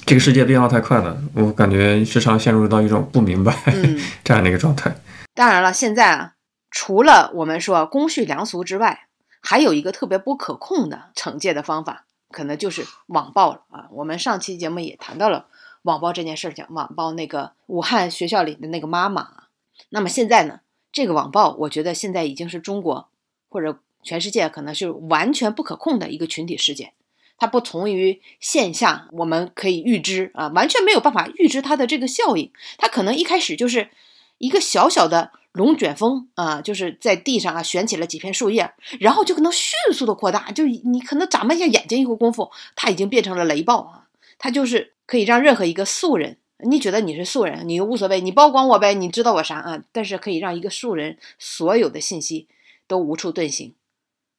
[0.08, 3.56] 这个世界变化太快了，我感觉时常陷入到一种不明白
[4.26, 4.96] 这样的一个状态。
[5.36, 6.32] 当然了，现在啊。
[6.72, 9.08] 除了我们说公序良俗之外，
[9.42, 13.88] 还有一个特别不可控的惩戒的方法，可能就是网暴了啊！
[13.92, 15.48] 我们上期节目也谈到了
[15.82, 19.46] 网暴这件事，讲网暴那个武汉学校里的那个妈妈。
[19.90, 20.60] 那么现在呢，
[20.92, 23.10] 这个网暴，我觉得现在已经是中国
[23.48, 26.94] 或者全世界可能是完全不可控的一个群体事件。
[27.38, 32.52] 它不同于线下，我们可以预知啊，完全没有办法预知它的这个效应。
[32.78, 33.90] 它可能一开始就是
[34.38, 35.32] 一个小小的。
[35.60, 44.08] 龙卷风啊，就是在地上啊卷起了几片树叶，然后就可能迅速的扩大，就你可能眨巴一下眼睛一会功夫，它已经变成了雷暴啊！
[44.38, 49.84] 它就是可以让任何一个素人，你觉得你是素人，你无所谓，你曝光我呗，你知道我啥啊？
[49.92, 52.48] 但是可以让一个素人所有的信息
[52.88, 53.76] 都无处遁形，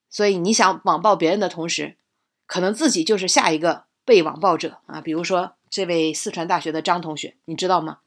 [0.09, 1.97] 所以你想网暴别人的同时，
[2.47, 5.03] 可能自己就是下一个被网暴者啊！
[5.03, 7.99] 比如说这位四川大学的张同学，你知道吗？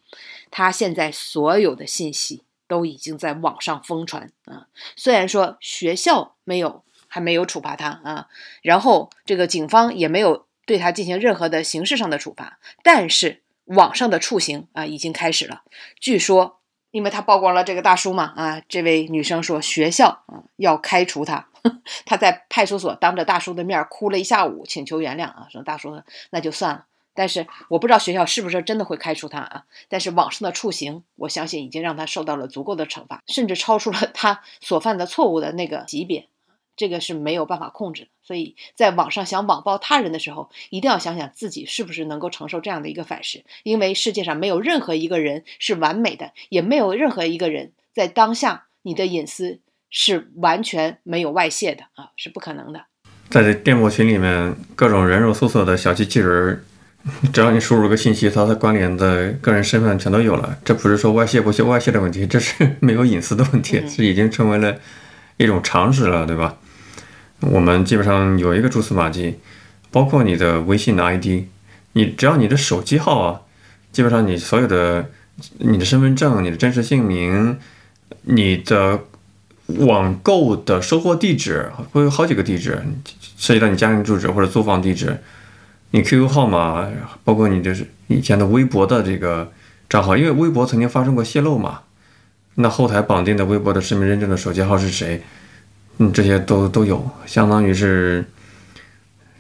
[0.50, 2.42] 他现在所有的信息。
[2.74, 4.66] 都已经在网上疯传啊！
[4.96, 8.28] 虽然说学校没有，还没有处罚他啊，
[8.64, 15.62] 然后这个警方也没有对他进行任何的刑事上的处罚，但是网上的处刑啊已经开始了。
[16.00, 21.50] 据说，因为他曝光了这个大叔嘛啊，这位女生说学校啊要开除他，
[22.08, 26.86] 他在派出所当着大叔的面哭了一下午，请求原谅啊，说大叔那就算了。
[27.14, 29.64] 但是我不知道学校是不是真的会开除他啊？
[29.88, 36.28] 但是网上的处刑，我相信已经让他受到了足够的惩罚，甚至超出了 他所犯的错误的那个级别，
[36.76, 38.08] 这个是没有办法控制的。
[38.24, 52.86] 所以在网上想网暴他人的时候，一定要想想自己是不是能够承受这样的一个反噬，因为世界上没有任何一个人是完美的，也没有任何一个人在当下你的隐私是完全没有外泄的啊，是不可能的。
[53.30, 56.64] 在这电报群里面，各种人肉搜索的小机器人，
[57.34, 60.58] 只要你输入个信息，它的关联的个人身份全都有了。
[60.64, 64.76] 这不是说外泄不泄外泄的问题，这是没有隐私的问题，嗯是已经成为了
[65.38, 66.56] 一种常识了，对吧？
[67.42, 69.38] 我们基本上有一个蛛丝马迹，
[69.92, 71.44] 包括你的微信的 ID，
[71.92, 73.42] 你只要你的手机号啊，
[73.92, 75.10] 基本上你所有的
[75.58, 77.60] 你的身份证、你的真实姓名、
[78.22, 79.02] 你的
[79.66, 82.82] 网购的收货地址会有好几个地址，
[83.38, 85.18] 涉及到你家庭住址或者租房地址，
[85.96, 86.90] 你 QQ 号码，
[87.24, 89.52] 包括你就是以前的微博的这个
[89.88, 91.82] 账号，因为微博曾经发生过泄露嘛，
[92.56, 95.22] 那后台绑定的微博的实名认证的手机号是谁？
[96.00, 98.26] 嗯，这些都都有，相当于是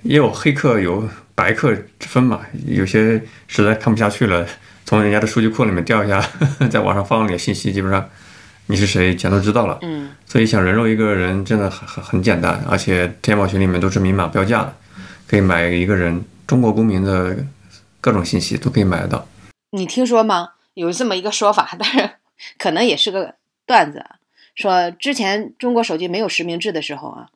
[0.04, 4.46] 也有黑客有白客之分嘛，有些实在看不下去了，
[4.86, 6.24] 从人家的数据库里面调一下，
[6.70, 8.08] 在网上放点信息，基本上
[8.68, 9.80] 你是谁全都知道了。
[9.82, 14.76] 嗯，所以想人肉一个人真的很很很简单，而且天猫群里面都是明码标价的，
[15.28, 17.45] 可以买一个人中国公民的
[18.01, 19.27] 各种信息都可以买得到。
[19.71, 20.51] 你听说吗？
[20.73, 22.15] 有这么一个说法，当然
[22.58, 24.15] 可能也是个段子啊。
[24.56, 27.29] 说之前中国手机没有实名制的时候啊，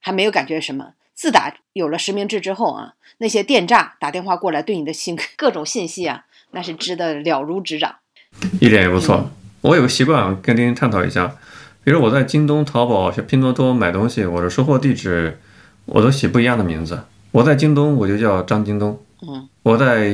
[0.00, 0.92] 还没有感觉什么。
[1.14, 7.96] 自打有了实名制之后啊，那些电诈打电话过来对你的信各种信息啊，那是知的了如指掌。
[8.60, 9.30] 一点也不错。
[9.62, 11.36] 我有个习惯，跟丁丁探讨一下。
[11.82, 15.40] 比如我在京东、淘宝、拼多多买东西，我的收货地址
[15.86, 17.04] 我都写不一样的名字。
[17.30, 20.08] 我在京东我就叫张京东，嗯我在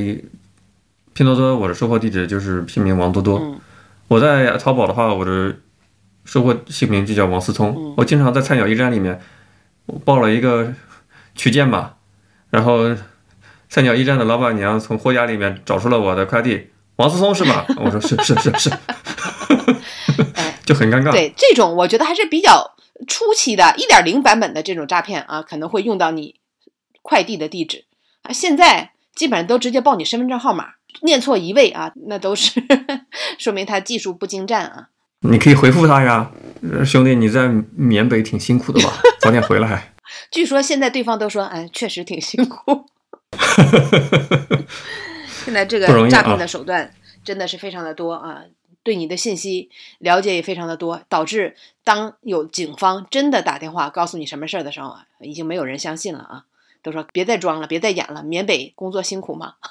[1.13, 3.39] 拼多多我的收货地址就是拼名王多多。
[3.39, 3.59] 嗯
[4.07, 5.57] 我在淘宝的话，我的
[6.25, 7.75] 收货姓名就叫王思聪。
[7.77, 9.19] 嗯我经常在菜鸟驿站里面，
[9.87, 10.73] 我报了一个
[11.35, 11.95] 取件码，
[12.51, 12.95] 然后
[13.69, 17.65] 菜鸟驿站的老板娘从货架里面找出了我的快递，王思聪是吧？
[17.83, 18.71] 我说是是是是，
[20.35, 21.11] 哎，就很尴尬。
[21.11, 22.75] 对这种，我觉得还是比较
[23.09, 26.35] 初期的一点零版本的这种诈骗啊，可能会用到你
[27.05, 27.85] 快递的地址
[28.23, 28.33] 啊。
[28.33, 30.71] 现在基本上都直接报你身份证号码，
[31.03, 32.61] 念错一位啊，那都是
[33.39, 34.89] 说明他技术不精湛啊。
[35.21, 36.33] 你可以回复他呀，
[36.73, 38.93] 呃兄弟，你在缅北挺辛苦的吧？
[39.21, 39.95] 早点回来。
[40.33, 42.87] 据说现在对方都说，哎，确实挺辛苦。
[45.45, 48.43] 现在这个诈骗的手段真的是非常的多啊，
[48.83, 56.45] 对你的信息了解也非常的多，导致当有警方真的打电话告诉你什么事儿的时候啊，已经没有人相信了啊，
[56.85, 59.55] 都说别再装了，别再演了，缅北工作辛苦吗？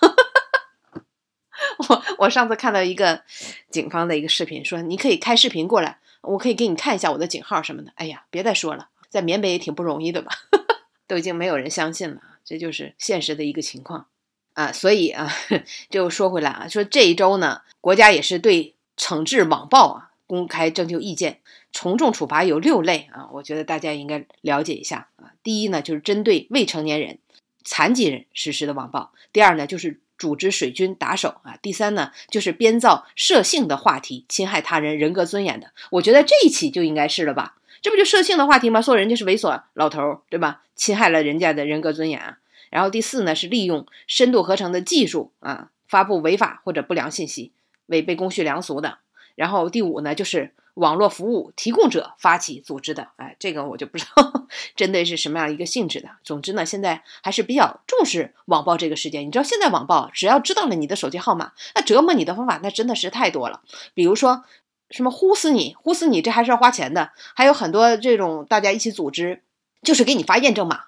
[1.87, 3.21] 我我上次看到一个
[3.69, 7.91] 警方的一个视频，说你可以开视频过来，我可以给你看一下我的警号什么的。
[7.95, 10.31] 哎呀，别再说了，在缅北也挺不容易的吧，
[11.07, 14.07] 都已经没有人相信了，这就是现实的一个情况
[14.53, 14.71] 啊。
[14.71, 15.31] 所以啊，
[15.91, 21.41] 就说回来啊，说这一周呢，国家也是对惩治网暴啊公开征求意见，
[21.73, 25.33] 从重处罚有六类啊，我觉得大家应该了解一下啊。
[25.43, 27.17] 第一呢，就是针对未成年人、
[27.65, 35.71] 残疾人实施的网暴；第二呢，就是组织水军打手啊；第三呢，就是编造涉性的话题，侵害他人人格尊严的。
[35.89, 37.57] 我觉得这一起就应该是了吧？
[37.81, 38.81] 这不就涉性的话题吗？
[38.81, 40.61] 说人家是猥琐老头，对吧？
[40.75, 42.37] 侵害了人家的人格尊严啊。
[42.69, 47.51] 然后第四呢，是利用深度合成的技术啊，发布违法或者不良信息，
[47.87, 48.99] 违背公序良俗的。
[49.35, 56.09] 然后第五呢，就是网络服务提供者发起组织的，哎，这个我就不知道 针对是什么样一个性质的。
[56.23, 59.27] 总之呢，现在还是比较重视网暴这个事件。
[59.27, 63.61] 你知道，现在网暴只要知道了你的手机号码，那折磨你的方法那真的是太多了。
[63.93, 64.43] 比如说
[64.89, 67.11] 什么呼死你，呼死你，这还是要花钱的。
[67.35, 69.43] 还有很多这种大家一起组织，
[69.83, 70.85] 就是给你发验证码。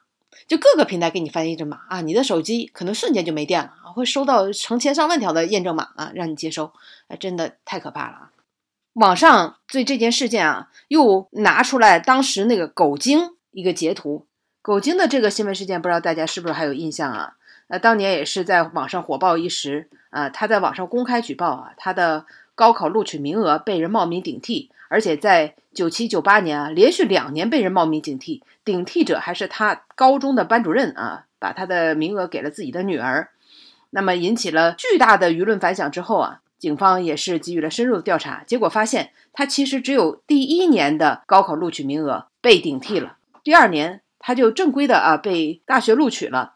[0.47, 6.71] 就各个平台给你发验证码啊，你的手机可能瞬间就没电了，会收到成千上万条的验证码啊，让你接收，
[7.07, 8.31] 哎，真的太可怕了啊！
[8.95, 14.25] 网上对这件事件啊，又拿出来当时那个狗精一个截图，
[14.61, 17.33] 狗精的这个新闻事件，不知道大家是不是还有印象啊？
[17.67, 33.27] 呃，当年也是在网上火爆一时啊，他在网上公开举报啊，他的高考录取名额被人冒名顶替，而且在九七九八年啊，连续两年被人冒名顶替，顶替者还是他高中的班主任啊，把他的名额给了自己的女儿，
[33.89, 36.39] 那么引起了巨大的舆论反响之后啊。
[36.65, 46.55] 警方也是给予了深入的调查，结果发现他其实只有第一年的高考录取名额被顶替了，第二年他就正规的啊被大学录取了。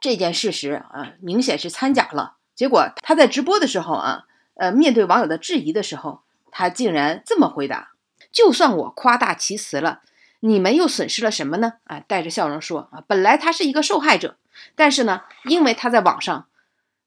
[0.00, 2.36] 这件事实啊，明显是掺假了。
[2.54, 4.24] 结果他在直播的时候啊，
[4.54, 7.90] 呃，面对网友的质疑的时候，他竟然这么回答
[8.32, 10.00] ：“就算我夸大其词了，
[10.40, 14.36] 你们又损失了什么呢？”啊，带着笑容说：“啊，本来他是一个受害者，
[14.74, 16.46] 但是呢，因为他在网上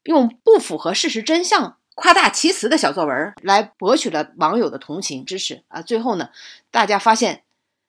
[0.03, 5.81] 用不符合事实真相。”夸大其词的小作文来博取了网友的同情支持啊。
[5.81, 6.29] 最后呢，
[6.69, 7.43] 大家发现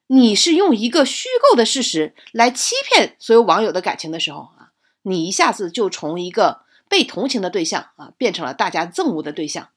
[0.06, 4.70] 你是用一个虚构的事实来欺骗所有网友的感情的时候啊，
[5.02, 9.68] 你一下子就从一个被同情的对象啊，变成了大家憎恶的对象。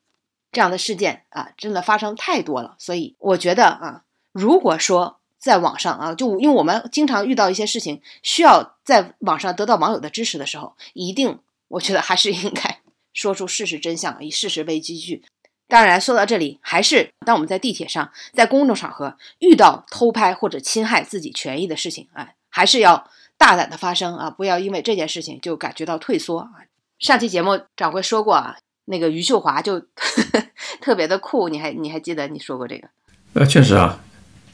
[0.52, 2.76] 这样的事件啊，真的发生太多了。
[2.80, 12.79] 所以我觉得啊，如果说在网上啊，就因为我们经常遇到一些事情，需要在网上得到网友的支持的时候，一定我觉得还是应该。
[13.20, 15.24] 说出事实真相，以事实为依据。
[15.68, 24.30] 当然，说到这里，还是当我们在地铁上、在公众场合遇到偷拍或者侵害自己权益的事情，哎，还是要大胆的发声啊！
[24.30, 26.48] 不要因为这件事情就感觉到退缩啊。
[26.98, 28.56] 上期节目掌柜说过啊，
[28.86, 29.82] 那个余秀华就
[30.80, 32.88] 特别的酷，你还你还记得你说过这个？
[33.34, 34.00] 呃，确实啊，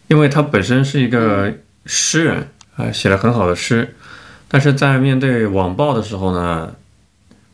[0.07, 1.53] 因为他本身是一个
[1.85, 3.95] 诗人啊，写了很好的诗，
[4.47, 6.75] 但是在面对网暴的时候呢？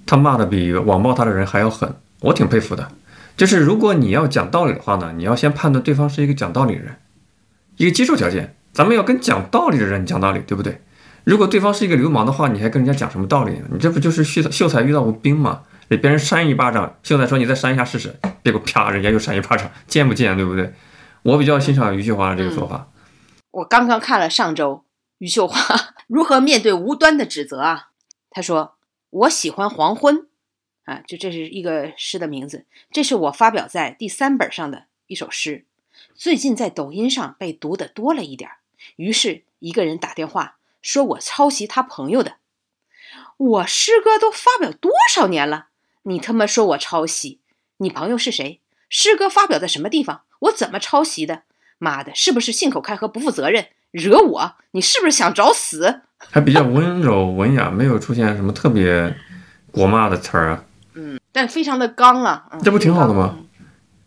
[0.05, 2.91] 他骂的比网暴他的人还要狠，我挺佩服的。
[3.37, 6.95] 就是如果你要讲道理的话呢，你要先判断对方是一个讲道理的人，
[7.77, 10.81] 一个基础条件，咱们要跟讲道理的人讲道理，对不对？
[11.23, 13.61] 如果对方是一个流氓的话，你还跟人家讲什么道理？
[13.71, 15.61] 你这不就是秀秀才遇到吴兵吗？
[15.89, 20.73] 给别人扇一巴掌，秀才说你再扇一下试试，结果啪，人家又扇一巴掌，贱不贱，对不对？
[21.23, 22.87] 我比较欣赏余秀华的这个说法。
[23.51, 24.83] 我刚刚看了上周
[25.19, 25.57] 余秀华
[26.07, 27.89] 如何面对无端的指责啊，
[28.29, 28.75] 他说。
[29.12, 30.28] 我喜欢黄昏，
[30.86, 32.66] 啊，就这是一个诗的名字。
[32.91, 35.66] 这是我发表在第三本上的一首诗，
[36.16, 38.49] 最近在抖音上被读的多了一点。
[38.95, 42.38] 于是一个人打电话说我抄袭他朋友的，
[43.38, 45.68] 我诗歌都发表多少年了，
[46.03, 47.39] 你他妈说我抄袭？
[47.78, 48.62] 你朋友是谁？
[48.88, 50.24] 诗歌发表在什么地方？
[50.39, 51.43] 我怎么抄袭的？
[51.78, 53.68] 妈的，是不是信口开河、不负责任？
[53.91, 54.53] 惹我？
[54.71, 56.01] 你是不是想找死？
[56.17, 59.15] 还比较温柔文雅，没有出现什么特别
[59.71, 60.63] 国骂的词儿啊。
[60.93, 62.45] 嗯，但非常的刚啊。
[62.63, 63.37] 这不挺好的吗？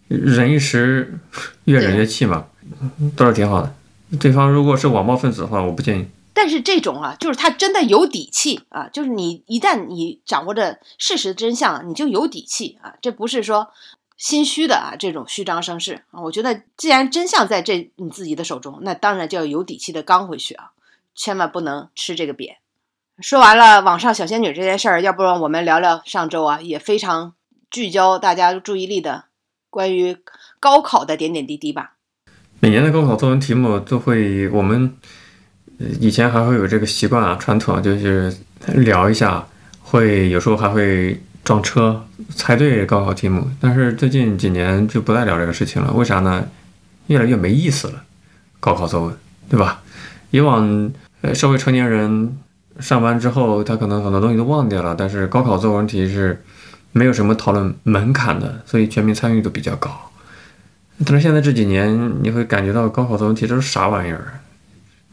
[0.08, 1.18] 忍一时，
[1.64, 2.46] 越忍越气嘛，
[3.16, 3.74] 倒是挺好的。
[4.20, 6.06] 对方如果是网暴分子的话，我不建议。
[6.32, 12.94] 但是这种啊，就是他真的有底气啊，就是你一旦你掌握着事实真相，你就有底气啊。
[13.00, 13.68] 这不是说
[14.16, 16.20] 心虚的啊，这种虚张声势啊。
[16.22, 20.70] 我觉得既然真相在这你自己的手中，那当然就要有底气的刚回去啊。
[21.14, 22.56] 千万不能吃这个瘪。
[23.20, 27.34] 说完了网上小仙女这件事儿，要不然我们聊聊上周啊也非常
[27.70, 29.26] 聚焦大家注意力的
[29.70, 30.16] 关于
[30.58, 31.94] 高考的点点滴滴吧。
[32.58, 34.96] 每年的高考作文题目都会，我们
[36.00, 38.36] 以前还会有这个习惯啊传统，就是
[38.66, 39.46] 聊一下，
[39.82, 43.46] 会有时候还会撞车猜对高考题目。
[43.60, 46.44] 但是最近几年就不再聊这个事情了，为啥呢？
[47.06, 48.02] 越来越没意思了，
[48.58, 49.16] 高考作文，
[49.48, 49.82] 对吧？
[50.30, 50.90] 以往。
[51.20, 52.36] 呃，社会成年人
[52.80, 54.94] 上班之后，他可能很多东西都忘掉了。
[54.94, 56.44] 但是高考作文题是
[56.92, 59.90] 没有什么讨论门槛的，所以全民参与度比较高。
[61.06, 64.40] 但是现在这几年，你会感觉到高考作文题都是啥玩意儿？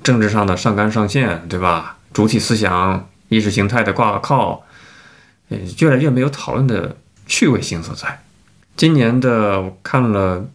[0.04, 1.96] 政治上的上纲上线，对吧？
[2.12, 4.66] 主体思想、意识形态的挂靠，
[5.80, 6.96] 越来越没有讨论的
[7.26, 8.22] 趣味性所在。
[8.76, 10.46] 今年的我看了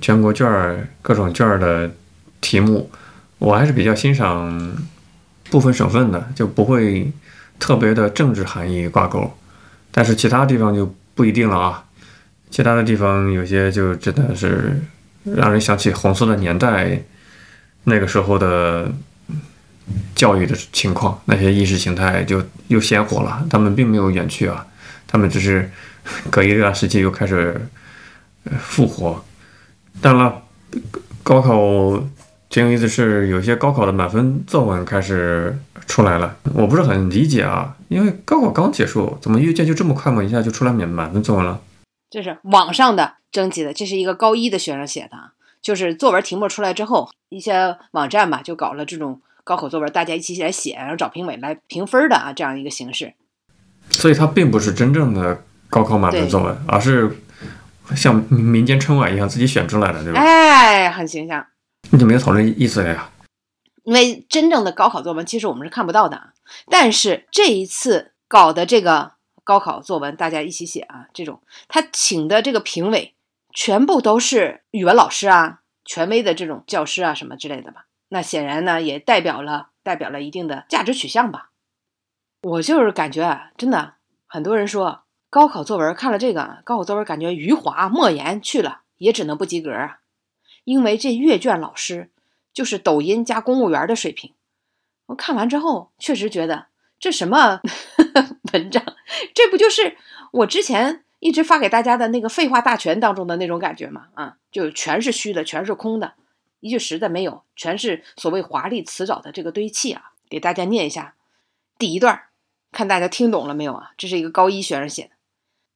[0.00, 1.90] 全国卷儿各种卷儿的
[2.40, 2.90] 题目。
[3.38, 4.76] 我还是比较欣赏
[5.48, 7.10] 部分省份的，就不会
[7.58, 9.32] 特别的政治含义挂钩，
[9.90, 11.82] 但是其他地方就不一定了啊。
[12.50, 14.78] 其他的地方有些就真的是
[15.24, 17.02] 让人想起红色的年代，
[17.84, 18.92] 那个时候的
[20.14, 23.46] 教育的情况，那些意识形态就又鲜活了。
[23.50, 24.66] 他们并没有远去啊，
[25.06, 25.70] 他们只是
[26.30, 27.68] 隔一段时期又开始
[28.58, 29.24] 复活。
[30.00, 30.42] 当然了，
[31.22, 32.02] 高考。
[32.50, 35.56] 挺有意思是，有些高考的满分作文开始
[35.86, 41.60] 出来了，我不是很理解啊，因为高考刚结束，怎么阅卷就这么快嘛，一下就出来满满分作文了？
[42.10, 45.16] 这是网上的征集的，这是一个高一的学生写的，
[45.62, 53.14] 就是作文题目出来之后，一些网站吧就搞了这种高考作文，大家一起来写，然后找评委来评分的啊，这样一个形式。
[53.90, 57.10] 所以它并不是真正的高考满分作文，而是
[57.96, 60.20] 像民间春晚一样自己选出来的，对吧？
[60.20, 61.44] 哎，很形象。
[61.90, 63.10] 你就没有讨论意思了呀？
[63.84, 66.34] 因为真正的高考作文其实我们是看不到的，
[66.68, 69.12] 但是这一次搞的这个
[69.42, 73.14] 高考作文，大家一起写啊，这种他请的这个评委
[73.52, 77.86] 全部都是语文老师啊，权威的这种教师啊什么之类的吧？
[78.10, 81.50] 那显然呢，也代表了代表了一定的价值取向吧？
[82.42, 83.94] 我就是感觉啊，真的
[84.26, 90.00] 很多人说高考作文看了这个高考作文，感觉余华、莫言去了也只能不及格啊。
[90.64, 92.10] 因为这阅卷老师
[92.52, 94.34] 就是抖音加公务员的水平，
[95.06, 96.66] 我看完之后确实觉得
[96.98, 97.60] 这什么
[98.52, 98.84] 文章，
[99.34, 99.96] 这不就是
[100.32, 106.14] 我之前一直发给大家的那个废话大全当中的那种感觉吗，啊，就全是虚的，全是空的，
[106.60, 110.12] 一句实的没有，全是所谓华丽辞藻的这个堆砌啊。
[110.28, 111.16] 给大家念一下
[111.76, 112.22] 第一段，
[112.70, 113.90] 看大家听懂了没有啊？
[113.98, 115.10] 这是一个高一学生写的，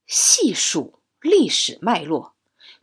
[0.06, 2.34] 细数历史脉络，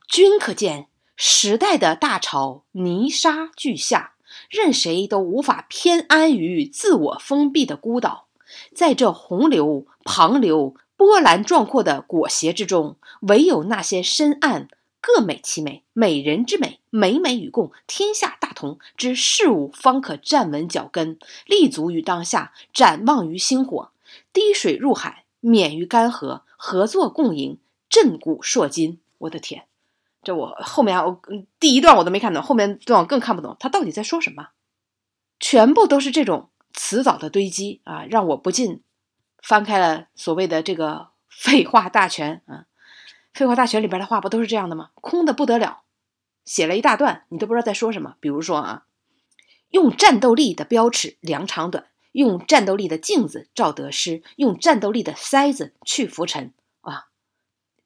[0.08, 4.16] 均可见时代的大潮泥沙俱下，
[4.50, 8.28] 任谁都无法偏安于自我封闭的孤岛，
[8.76, 10.76] 在这洪流旁流。
[10.98, 14.68] 波澜壮阔的裹挟之中，唯有那些深谙
[15.02, 23.92] 各美其美，美人之美，美美与共，天下大同之事物，方可站稳脚跟，立足于当下，展望于星火，
[24.32, 27.58] 滴水入海，免于干涸，合作共赢，
[27.90, 29.00] 振古烁今。
[29.18, 29.66] 我的天，
[30.24, 31.20] 这我后面我
[31.60, 34.50] 第一段我都没看懂，后面段我更看不懂，他到底在说什么？
[35.40, 38.82] 全部都是这种词藻的堆积啊，让我不禁。
[39.42, 42.66] 翻开了所谓的这个废话大全啊，
[43.34, 44.92] 废话大全里边的话不都是这样的吗？
[44.96, 45.84] 空的不得了，
[46.46, 48.16] 写了一大段，你都不知道在说什么。
[48.20, 48.86] 比如说啊，
[49.70, 57.08] 用战斗力的标尺量长短，用战斗力的镜子照得失，用战斗力的筛子去浮尘啊。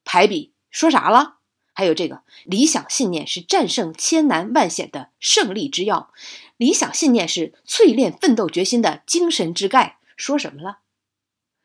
[0.04, 1.36] 排比说啥了？
[1.74, 6.12] 还有这个理想信念是战胜千难万险的胜利之药，
[6.58, 10.00] 理想信念是淬炼奋斗决心的精神之钙。
[10.16, 10.80] 说什么了？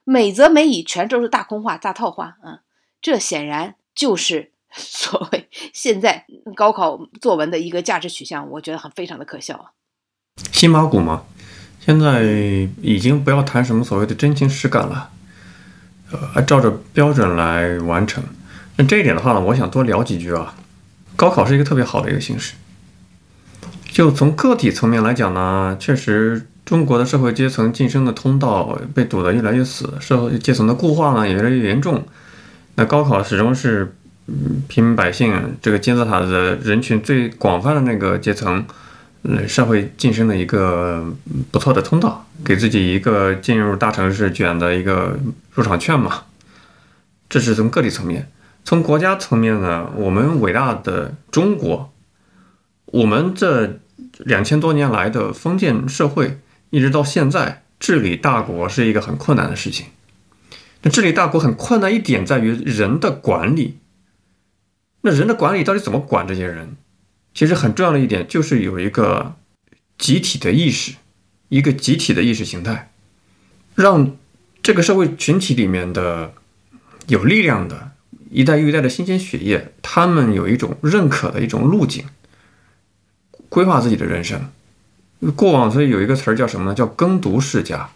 [0.02, 2.62] 美则美矣，全都是大空话、大套话啊！
[3.00, 9.70] 这显然就是 所谓现在高考作文的一个价值取向，我觉得很非常的可笑啊。
[10.52, 11.24] 辛巴谷嘛，
[11.80, 12.22] 现在
[12.80, 15.10] 已经不要谈什么所谓的真情实感了，
[16.34, 18.22] 呃，照着标准来完成。
[18.76, 20.54] 那这一点的话呢，我想多聊几句啊。
[21.16, 22.54] 高考是一个特别好的一个形式，
[23.90, 26.46] 就从个体层面来讲呢，确实。
[26.62, 32.04] 中国的社会阶层晋升的通道被堵得越来越死，社会阶层的固化呢也越来越严重。
[32.76, 33.94] 那高考始终是
[34.26, 38.64] 嗯平民百姓这个金字塔的人群最广泛的那个阶层，
[39.22, 41.12] 嗯社会晋升的一个
[41.50, 45.18] 不错的通道，给自己一个进入大城市卷的一个
[45.52, 46.22] 入场券嘛。
[47.28, 48.30] 这是从个体层面，
[48.64, 51.92] 从国家层面呢，我们伟大的中国，
[52.86, 53.78] 我们这
[54.18, 56.40] 两千多年来的封建社会。
[56.72, 59.86] 一直到现在，治理大国是一个很困难的事情。
[60.82, 63.78] 那治理大国很困难一点在于人的管理。
[65.02, 66.76] 那人的管理到底怎么管这些人？
[67.32, 69.36] 其实很重要的一点就是有一个
[69.96, 70.94] 集体的意识，
[71.48, 72.90] 一个集体的意识形态，
[73.74, 74.16] 让
[74.62, 76.34] 这个社会群体里面的
[77.06, 77.92] 有力量的
[78.30, 82.04] 一代又一代的新鲜血液，他们有一种认可的一种路径，
[83.48, 84.50] 规划自己的人生。
[85.36, 86.74] 过往所以有一个词儿叫什么呢？
[86.74, 87.90] 叫耕读世家。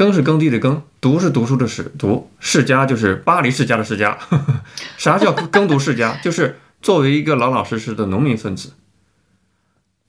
[0.00, 4.16] 耕是耕地的耕，读是读书的史读，世家就是巴黎世家的世家。
[4.96, 6.18] 啥叫耕读世家？
[6.22, 8.72] 就是作为一个老老实实的农民分子，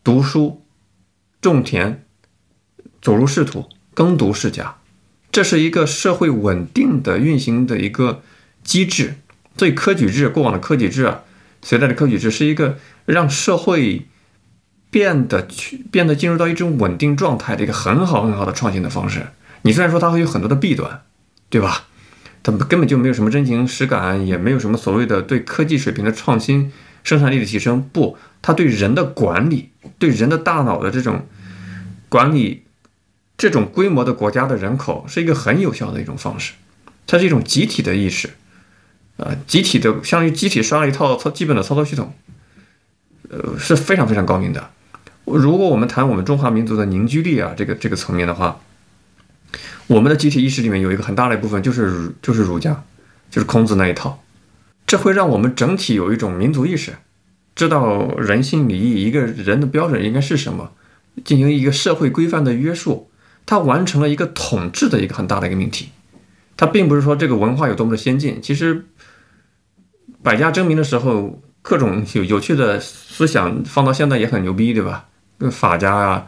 [0.02, 0.64] 读书、
[1.42, 2.06] 种田、
[3.02, 4.78] 走入仕途，耕读世家，
[5.30, 8.22] 这是一个社会稳定的运行的一个
[8.64, 9.16] 机制。
[9.58, 11.24] 所以科举制，过往的科举制啊，
[11.62, 14.06] 隋代的科举制是一个让社会。
[14.90, 19.26] 变得去变得进入到一种稳定状态的一个很好很好的创新的方式。
[19.64, 21.02] 你虽然说它会有很多的弊端，
[21.50, 21.88] 对吧？
[22.44, 26.72] 它根本就没有什么真情实感，也没有什么所谓的对科技水平的创新、
[27.04, 27.88] 生产力的提升。
[27.94, 31.28] 不，它对人的管理、对人的大脑的这种
[32.10, 32.64] 管理，
[33.38, 36.54] 这种规模的国家的人口是一个很有效的一种方式。
[37.06, 38.32] 它是一种集体的意识，
[39.18, 42.14] 呃，集体的相当于集体刷了一套操基本的操作系统，
[43.30, 44.72] 呃，是非常非常高明的。
[45.26, 48.60] 如果我们谈我们中华民族的凝聚力啊，这个这个层面的话，
[49.88, 52.84] 我们的集体意识里面有一个很大的一部分就是儒，就是儒家，
[53.30, 54.24] 就是孔子那一套，
[54.88, 56.94] 这会让我们整体有一种民族意识，
[57.56, 60.72] 知道人性礼义，一个人的标准应该是什么，
[61.26, 63.10] 进行一个社会规范的约束，
[63.46, 65.90] 它完成了一个统治的一个很大的一个命题。
[66.56, 68.86] 它并不是说这个文化有多么的先进，其实
[70.22, 75.08] 百家争鸣的时候，各种有有趣的思想放到现在也很牛逼，对吧？
[75.50, 76.28] 法家啊，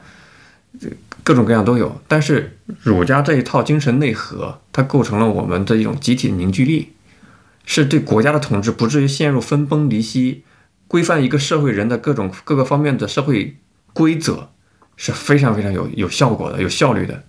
[0.80, 0.90] 这
[1.24, 6.94] 各种各样都有，但是儒家这一套精神内核，它构成了我们的一种集体凝聚力，
[7.66, 10.44] 是对国家的统治不至于陷入分崩离析，
[10.88, 13.56] 规范一个社会人的各种各个方面的社会
[13.94, 14.50] 规则，
[14.98, 17.24] 是非常非常有有效果的、有效率的。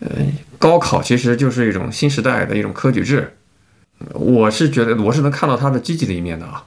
[0.00, 0.10] 呃，
[0.58, 3.36] 高考其实就是一种新时代的一种科举制，
[4.14, 6.64] 我是觉得我是能看到它的积极的一面的啊。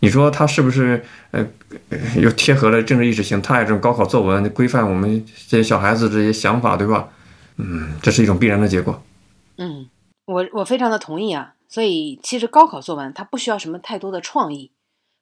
[0.00, 1.46] 你说他是不是呃，
[2.16, 7.08] 又贴合了政治意识形态这种高考作文规范我们这些小孩子这些想法，对吧？
[7.56, 9.02] 嗯，这是一种必然的结果。
[9.58, 9.88] 嗯，
[10.24, 11.54] 我我非常的同意啊。
[11.68, 14.72] 所以其实高考作文它不需要什么太多的创意，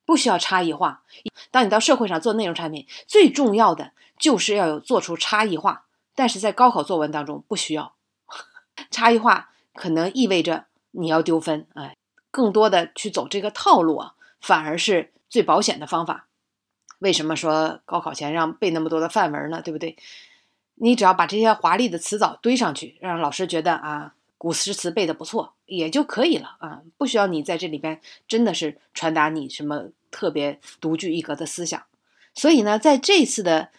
[0.06, 1.02] 不需要差异化。
[1.50, 5.84] 当你到社会上做内容产品，最重要的就是要有做出差异化。
[6.14, 7.92] 但是在高考作文当中不需要
[8.90, 11.66] 差异化，可能意味着你要丢分。
[11.74, 11.96] 哎，
[12.30, 16.28] 更多的去走这个套路啊，反而是最保险的方法。
[17.01, 19.62] 为什么说高考前让背那么多的范文呢？
[19.62, 19.97] 对不对？
[20.80, 31.82] 你只要把这些华丽的词藻堆上去，让老师觉得啊，古诗词背的不错，也就可以了啊，不需要你在这里边真的是传达你什么特别独具一格的思想。
[32.34, 33.70] 所以呢，在这次的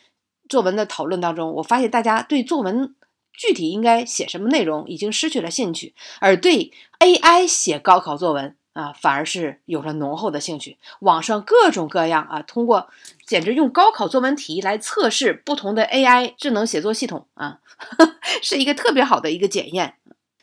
[0.48, 2.96] 作文的讨论当中，我发现大家对作文
[3.34, 8.56] 具体应该写什么内容已经失去了兴趣，而对 AI 写高考作文。
[8.74, 10.78] 啊，反而是有了浓厚的兴趣。
[11.02, 12.90] 网上各种各样啊，通过
[13.26, 17.60] 简直用高考作文题来测试不同的 AI 智能写作系统啊，
[18.42, 19.96] 是一个特别好的一个检验。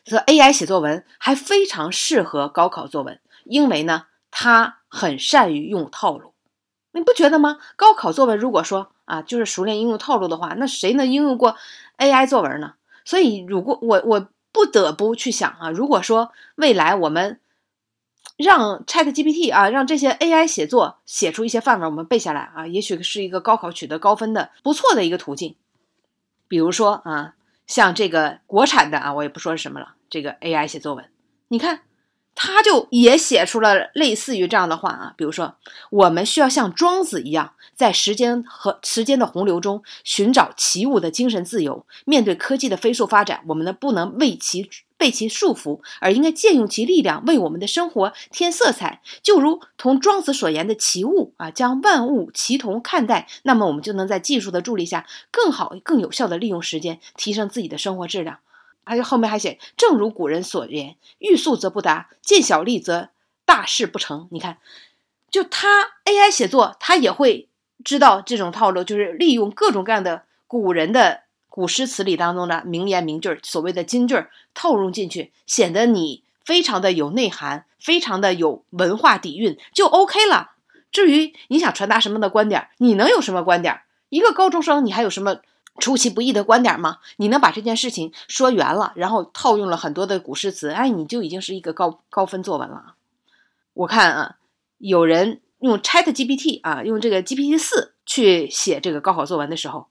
[0.05, 6.33] 说 AI 写作文还非常适合高考作文，因为呢，它很善于用套路。
[6.93, 7.57] 你不觉得吗？
[7.75, 11.57] 高考作文如果说啊，就是熟练应用套路的话，那谁能应用过
[11.97, 12.75] AI 作文呢？
[13.03, 17.39] 所以，如果我我不得不去想啊，如果说未来我们
[18.37, 25.55] 让 Chat GPT 啊，让这些 AI 写作写出一些范文，我们背下来啊，也许是一个高考取得高分的不错的一个途径。
[26.47, 27.33] 比如说啊，
[27.65, 31.05] 像这个国产的啊，我也不说是什么了，这个 AI 写作文，
[31.49, 31.81] 你看。
[32.39, 35.55] 他就也写出了类似于这样的话啊，比如说，
[35.89, 41.87] 我们需要像庄子一样，在时间和时间的洪流中寻找奇物的精神自由。
[42.05, 49.01] 面对科技的飞速发展，我们呢不能为其被其束缚，而应该借用其力量，为我们的生活添色彩。
[49.21, 58.39] 就如同庄子所言的“齐物”啊，将万物齐同看待，那么我们就能在技术的助力下，更好、更有效地利用时间，提升自己的生活质量。
[58.83, 63.09] 还有后面还写，正如古人所言：“欲速则不达，见小利则
[63.45, 64.57] 大事不成。”你看，
[65.29, 67.49] 就他 AI 写作，他也会
[67.83, 71.23] 知道这种套路，就是利用各种各样的古人的
[71.57, 80.51] 古诗词里当中的名言名句，所谓的金句套用进去，显得你非常的有内涵，非常的有文化底蕴，就 OK 了。
[80.91, 83.81] 至于你想传达什么的观点，你能有什么观点？
[84.09, 85.37] 一个高中生，你还有什么？
[85.79, 86.99] 出其不意的观点吗？
[87.15, 92.93] 你能把这件事情说圆了，然后套用了很多的古诗词，哎，你就已经是一个高高分作文了。
[93.73, 94.35] 我看啊，
[94.77, 99.87] 有人用 Chat GPT 啊，用这个 GPT 四去写这个高考作文的时候，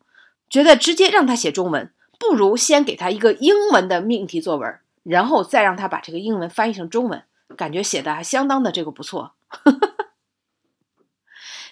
[0.48, 7.24] 觉得直接让他写中文，不如先给他一个英文的命题作文，然后再让他把这个英文翻译成中文，
[7.56, 9.34] 感觉写的还相当的这个不错。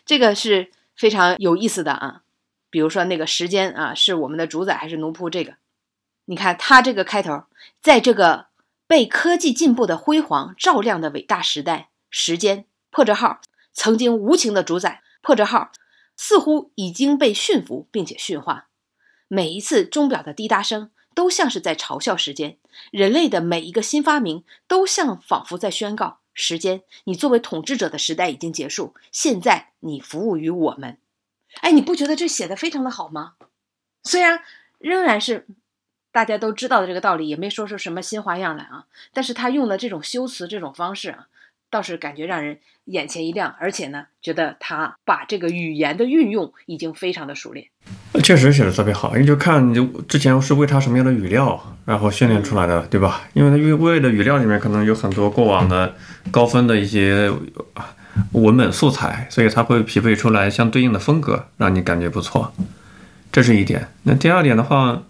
[0.04, 2.22] 这个是非常有意思的啊。
[2.68, 5.30] 比如说那个时间啊，是我们的主宰还是奴仆？
[5.30, 5.54] 这个，
[6.24, 7.44] 你看他这个开头，
[7.80, 8.46] 在这个
[8.88, 13.40] 被科技进步的辉煌照亮的伟大时代，时间破折号
[13.72, 15.70] 曾经无情的主宰，破折号
[16.16, 18.68] 似乎已经被驯服并且驯化。
[19.28, 22.58] 每一次钟表的滴答声，都像是在嘲笑时间。
[22.90, 30.98] 人类的每一个新发明，都像仿佛在宣告：时间，你作为统治者的时代已经结束，现在你服务于我们。
[31.60, 33.34] 哎，你不觉得这写的非常的好吗？
[34.02, 34.42] 虽然
[34.78, 35.46] 仍然是
[36.12, 41.28] 大家都知道的这个道理，也没说出什么新花样来啊，但是他用的这种修辞这种方式啊，
[41.74, 47.66] 倒是感觉让人眼前一亮，而且呢，觉得他把这个语言的运用已经非常的熟练。
[48.22, 49.74] 确实写的特别好，你就看你
[50.06, 53.22] 之前是喂他什么样的语料，然后训练出来的，对吧？
[53.32, 55.96] 因为他喂的语料里面可能有很多过往的
[56.30, 57.32] 高分的一些。
[58.30, 62.54] 文本素材，所以它会匹配出来相对应的风格，让你感觉不错。
[63.32, 63.88] 这是一点。
[64.04, 65.02] 那第二点的话，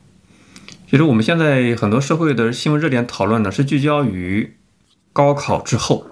[0.89, 4.57] 其实我们现在很多社会的新闻热点讨论呢，是聚焦于
[5.13, 6.07] 高考之后。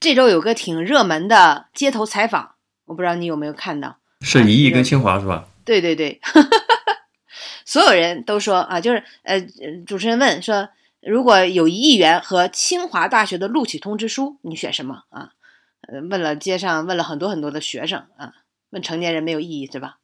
[0.00, 3.98] 这周有个挺热门的街头采访，我不知道你有没有看到？
[4.20, 5.48] 是一亿跟清华是吧？
[5.64, 6.20] 对对对，
[7.64, 9.40] 所有人都说啊，就是呃，
[9.86, 10.68] 主持人问说，
[11.02, 15.32] 如果有一亿元和清华大学的录取通知书，你选什么啊？
[15.88, 18.32] 呃，问了街上问了很多很多的学生啊，
[18.70, 19.98] 问成年人没有意义是吧？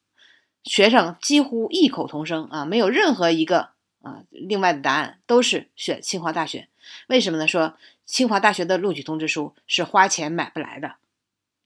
[0.65, 3.71] 学生几乎异口同声啊，没有任何一个
[4.03, 6.69] 啊另外的答案，都是选清华大学。
[7.09, 7.47] 为什么呢？
[7.49, 10.97] 说清华大学的录取通知书是花钱买不来的，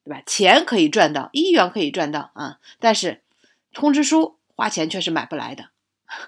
[0.04, 0.22] 对吧？
[0.26, 3.22] 钱可以赚到，一元可以赚到啊，但是
[3.72, 5.70] 通知书花钱却是买不来的。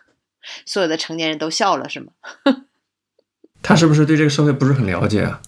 [0.66, 2.12] 所有的成年人都笑了，是吗？
[3.62, 5.42] 他是不是对这个社会不是很了解啊？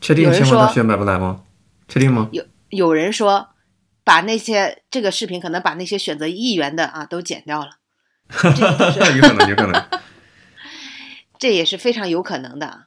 [0.00, 1.44] 确定清华大学买不来吗？
[1.86, 2.28] 确定吗？
[2.32, 3.50] 有有人说，
[4.02, 7.76] 把那些这个视频可能把那些选择一元的啊都剪掉了，
[8.32, 9.72] 有可能，有可能，
[11.38, 12.86] 这也是非常有可能的。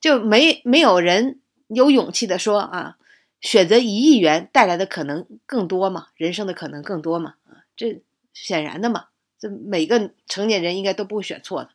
[0.00, 2.96] 就没没有人有勇气的说啊，
[3.40, 8.02] 选择一亿元带来的可能更多嘛，人生的可能更多嘛啊，这
[8.32, 9.06] 显然的嘛，
[9.38, 11.70] 这每个成年人应该都不会选错的。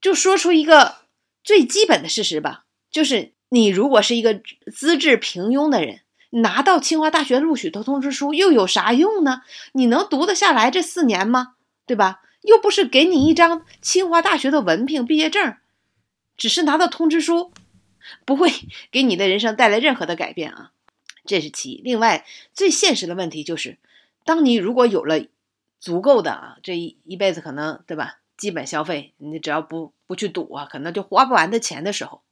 [0.00, 0.96] 就说出一个
[1.44, 4.40] 最基本的事实吧，就是你如果是一个
[4.72, 9.42] 资质平庸的人，拿到清华大学录取的通知书又有啥用呢？
[9.72, 11.54] 你能读得下来这四年吗？
[11.86, 12.20] 对吧？
[12.46, 15.56] 又不是给你一张清华大学的文凭、毕业证，
[16.36, 17.52] 只是拿到通知书，
[18.24, 18.50] 不会
[18.92, 20.72] 给你的人生带来任何的改变啊。
[21.24, 21.82] 这是其一。
[21.82, 22.24] 另外，
[22.54, 23.78] 最现实的问题就是，
[24.24, 25.26] 当你如果有了
[25.80, 28.20] 足够的啊，这一一辈子可能对吧？
[28.36, 32.22] 基本消费，你只要不不去赌啊，可能就花不完的钱的时候，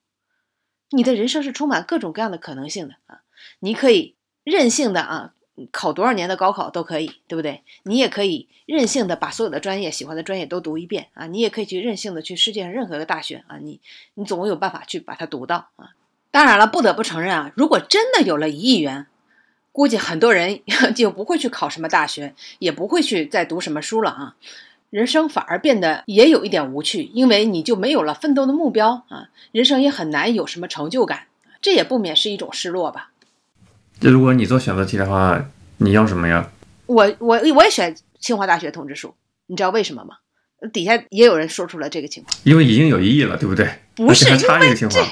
[0.91, 3.23] 你的人生是充满各种各样的可能性的啊。
[3.59, 5.35] 你可以任性的啊，
[5.71, 7.63] 考多少年的高考都可以，对不对？
[7.85, 11.27] 你也可以任性的把所有的专业喜欢的专业都读一遍啊。
[11.27, 13.81] 你也可以去任性的去世界上任何一个大学啊，你
[14.15, 15.95] 你总会有办法去把它读到啊。
[16.31, 19.07] 当然了，不得不承认啊，如果真的有了一亿元，
[19.71, 20.61] 估计很多人
[20.95, 24.37] 就不会去考什么大学，也不会去再读什么书了啊。
[24.91, 31.27] 人生反而变得也有一点无趣，因为你就没有了奋斗的目标啊，人生也很难有什么成就感，
[31.61, 33.11] 这也不免是一种失落吧。
[34.05, 35.43] 就如果你做选择题的话，
[35.79, 36.51] 你要什么呀？
[36.85, 39.15] 我我我也选清华大学通知书，
[39.47, 40.17] 你知道为什么吗？
[40.75, 43.67] 底下也有人说出了这个情况，因为已经有异议了，对不对？
[43.95, 45.01] 不是，还差一个这，清华。
[45.01, 45.07] 因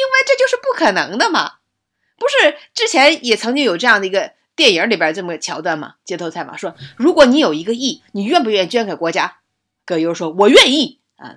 [0.00, 1.56] 为这就是不可能的嘛。
[2.16, 4.32] 不是之前也曾经有这样的一个。
[4.56, 5.96] 电影里边这么个桥段嘛？
[6.04, 9.36] 街头采访说：“如果你有一个亿，你愿不愿意捐给国家？”
[9.86, 11.36] 葛优说：“我愿意啊。”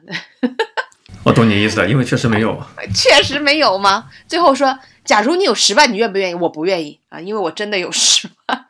[1.23, 2.59] 我懂你意思了，因为确实没有，
[2.95, 4.09] 确实没有吗？
[4.27, 8.65] 最后说：“假如你有十万，你愿不愿意？”我不愿意啊，因为我真的有十万。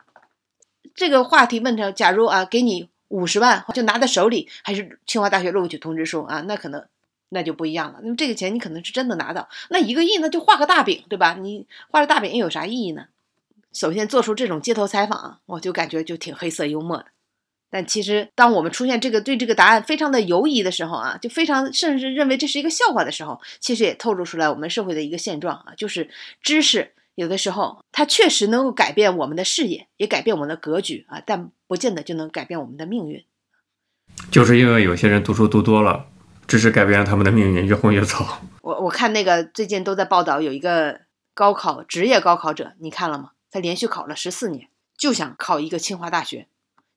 [0.94, 6.42] 这个话题问成：假如啊，给你五十万，就拿在手里，还是清华大学录取通知书啊？
[6.42, 6.84] 那可能
[7.30, 8.00] 那就不一样了。
[8.02, 11.34] 那么这个钱你可能是真的拿到，那一个亿呢，就画个大饼，对吧？
[11.40, 13.06] 你画个大饼又有啥意义呢？
[13.72, 17.06] 首先做出这种街头采访，我就感觉就挺黑色幽默的。
[17.74, 26.10] 但其实，当我们出现这个对这个答案非常的犹疑的时候啊，就非常甚至认为这是一个笑话的时候，其实也透露出来我们社会的一个现状啊，就是
[26.42, 33.24] 知识有的时候它确实能够改变我们的视野，也改变我们的格局啊，但不见得就能改变我们的命运。
[34.30, 36.04] 就是因为有些人读书读多了，
[36.46, 38.42] 知识改变了他们的命运，越混越糟。
[38.60, 41.00] 我我看那个最近都在报道有一个
[41.32, 43.30] 高考职业高考者，你看了吗？
[43.50, 44.68] 他连续考了十四年，
[44.98, 46.48] 就想考一个清华大学。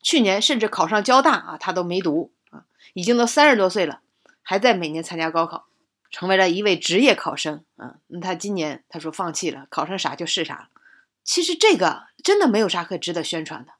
[0.05, 4.01] 去年甚至考上交大啊，他都没读啊，已经都三十多岁了，
[4.43, 5.65] 还在每年参加高考，
[6.11, 7.95] 成为了一位职业考生啊。
[8.05, 10.69] 那他今年他说放弃了，考上啥就是啥。
[11.23, 13.71] 其实这个真的没有啥可值得宣传的。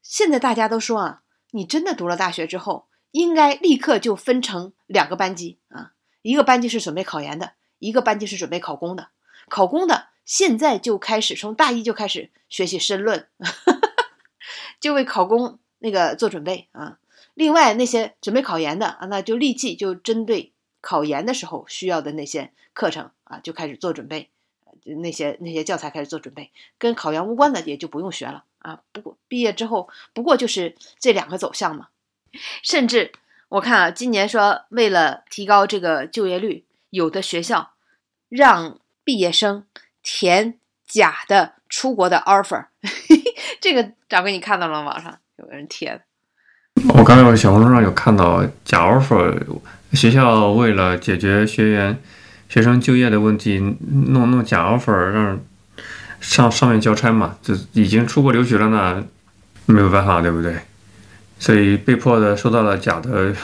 [0.00, 1.20] 现在大家都说啊，
[1.50, 9.10] 你真的读了大学之后，应该立刻就分成两个班级啊，一个班级是准备考研的，一个班级是准备考公的。
[9.50, 10.08] 考公的。
[10.24, 13.28] 现在就开始，从大一就开始学习申论，
[14.80, 16.98] 就为考公那个做准备啊。
[17.34, 24.30] 另外那些准备考研的啊，那就立即就针对考研的时候需要的那些课程啊，就开始做准备，
[24.84, 28.80] 那些那些教材开始做准备，跟考研无关的也就不用学了啊。
[28.92, 31.88] 不过毕业之后，不过就是这两个走向嘛。
[32.62, 33.12] 甚至
[33.48, 37.74] 我看啊，今年说为了提高这个就业率，有的学校
[38.28, 39.66] 让毕业生。
[40.06, 42.66] 填假的出国的 offer，
[43.58, 44.90] 这个掌柜你看到了吗？
[44.90, 46.00] 网上有个人贴的。
[46.94, 49.34] 我刚才小红书上有看到假 offer，
[49.92, 51.98] 学校为了解决学员
[52.48, 53.58] 学生就业的问题，
[54.12, 55.40] 弄弄假 offer 让
[56.20, 57.38] 上上面交差嘛。
[57.42, 59.04] 就已经出国留学了呢，
[59.66, 60.56] 没有办法，对不对？
[61.38, 63.34] 所以被迫的收到了假的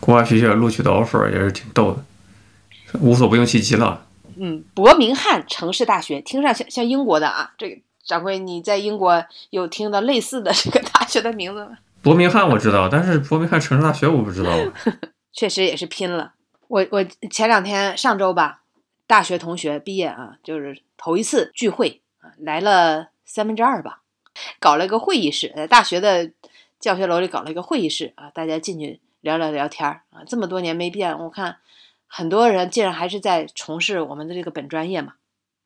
[0.00, 4.06] 国外学校录取的 offer，也是挺逗的，无所不用其极了。
[4.36, 11.78] 嗯，伯明翰城市大学听上像像英国的啊，这个掌柜你在英国有听到类似的这个大学的名字吗？
[12.02, 14.50] 伯明翰我知道，但是伯明翰城市大学我不知道。
[15.32, 16.34] 确实也是拼了。
[16.68, 18.62] 我我前两天上周吧，
[19.06, 24.02] 大学同学毕业啊，就是头一次聚会啊，来了三分之二吧，
[24.60, 26.30] 搞了一个会议室，在大学的
[26.78, 31.56] 教学楼里搞了一个会议室啊，大家进去聊聊聊天啊，这么多年没变，我看。
[32.06, 35.14] 很多人竟然还是在从事我们的这个本专业嘛，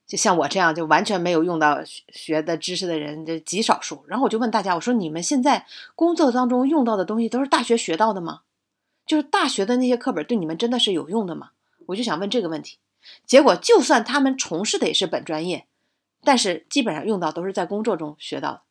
[0.09, 4.03] 就像我这样就完全没有用到学的知识的人，就极少数。
[4.09, 8.41] 然后我就问大家，我说你们现在工作当中用到的东西都是大学学到的吗？
[9.07, 11.51] 就是大学的那些课本对你们真的是有用的吗？
[11.87, 12.79] 我就想问这个问题。
[13.25, 15.67] 结果就算他们从事的也是本专业，
[16.25, 18.63] 但是基本上用到都是在工作中学到的，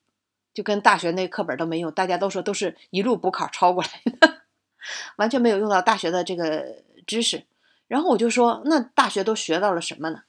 [0.54, 1.92] 就跟大学那课本都没用。
[1.92, 4.42] 大家都说都是一路补考抄过来的，
[5.18, 6.84] 完全没有用到大学的这个。
[7.08, 7.46] 知识。
[7.88, 10.24] 然后我就说，那大学都学到了什么呢？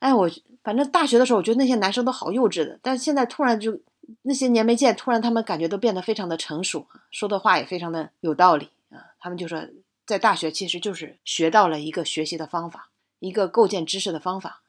[0.00, 0.28] 哎，我
[0.64, 3.78] 反正大学的时候，我觉得那些男生都好幼稚的，但现在突然就
[4.22, 9.14] 那些年没见，突然他们感觉都变得非常的成熟，说的话也非常的有道理啊。
[9.20, 9.62] 他们就说，
[10.04, 12.88] 在大学其实就是学到了一个学习的方法，
[13.20, 14.62] 一个构建知识的方法，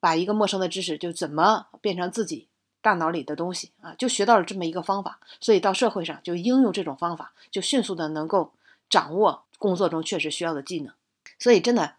[0.00, 2.48] 把一个陌生的知识就怎么变成自己
[2.80, 8.52] 大脑里的东西啊，就学到了这么一个方法，所以到社会上就应用这种方法，就迅速的能够
[8.88, 10.92] 掌握工作中确实需要的技能。
[11.38, 11.94] 所以，真的，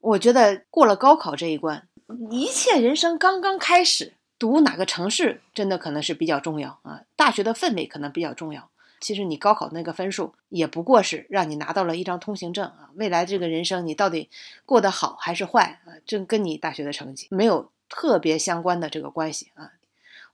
[0.00, 1.86] 我觉得过了高考这一关，
[2.30, 4.14] 一切人生刚刚开始。
[4.36, 8.68] 读哪个城市真的可能是比较重要啊，大学的氛围可能比较重要。
[9.00, 14.28] 其实你高考那个分数也不过是让你拿到了一张通行证啊，未来这个人生你到底
[14.66, 19.70] 过得好还是坏啊，这跟你大学的成绩没有特别相关的这个关系啊。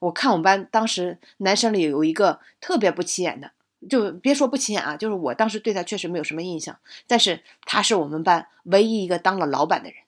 [0.00, 3.52] 我看我们班当时男生里有一个特别不起眼的。
[3.88, 9.98] 就别说不起眼啊，就是我当时对他确实没有什么印象，但是他是我们班唯一一个当了老板的人，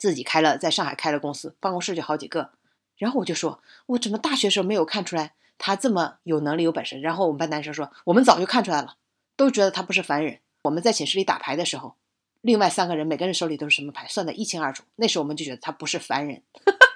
[0.00, 2.50] 自己开了在上海开了公司，办公室就好几个。
[2.96, 6.98] 然后我就说，我怎么大学时候没有看出来他这么有能力有本事？
[7.00, 8.94] 然后我们班男生说，我们早就看出来了，
[9.36, 10.38] 都觉得他不是凡人。
[10.64, 11.96] 我们在寝室里打牌的时候，
[12.40, 14.84] 另外三个人每个人手里都是什么牌，算得一清二楚。
[14.96, 16.42] 那时候我们就觉得他不是凡人，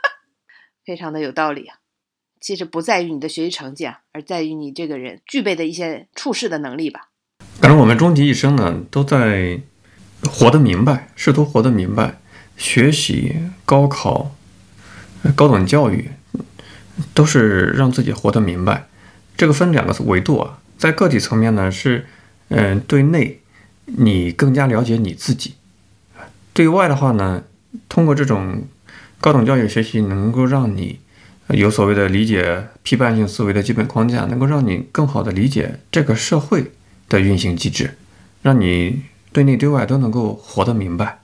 [0.84, 1.76] 非常的有道理啊。
[2.40, 7.08] 其实不在于你的学习成绩啊，而在于你这个人具备的一些处事的能力吧。
[7.60, 9.60] 可能我们终其一生呢，都在
[10.30, 12.20] 活得明白，试图活得明白。
[12.56, 14.34] 学习、高考、
[15.34, 16.10] 高等教育，
[17.12, 18.86] 都是让自己活得明白。
[19.36, 22.06] 这个分两个维度啊，在个体层面呢，是
[22.48, 23.40] 嗯，对内
[23.86, 25.52] 你更加了解你自己；
[26.52, 27.42] 对外的话呢，
[27.88, 28.64] 通过这种
[29.20, 31.00] 高等教育学习，能够让你。
[31.48, 36.72] 有所谓的理解批判性思维的基本框架，能够让你更好的理解这个社会
[37.06, 37.98] 的运行机制，
[38.40, 41.18] 让你对内对外都能够活得明白。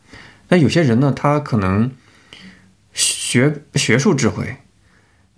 [0.50, 1.90] 那有些人呢，他可能
[2.92, 4.58] 学学术智慧、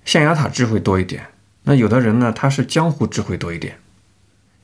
[0.05, 1.23] 象牙塔智慧多一点；
[1.63, 3.79] 那有的人呢，他是江湖智慧多一点。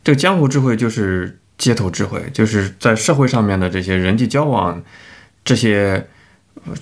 [0.03, 4.83] 这个江湖智慧就是街头智慧，就是在社会上面的这些人际交往
[5.45, 6.09] 这些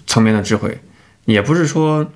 [0.06, 0.80] 层面的智慧，
[1.26, 2.10] 也不是说。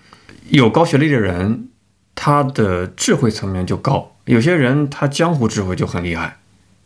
[0.48, 1.68] 有高学历的人，
[2.16, 6.38] 他的智慧层面就高；有些人他江湖智慧就很厉害，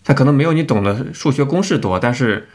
[0.04, 2.46] 他可能没有你懂的数学公式多，但是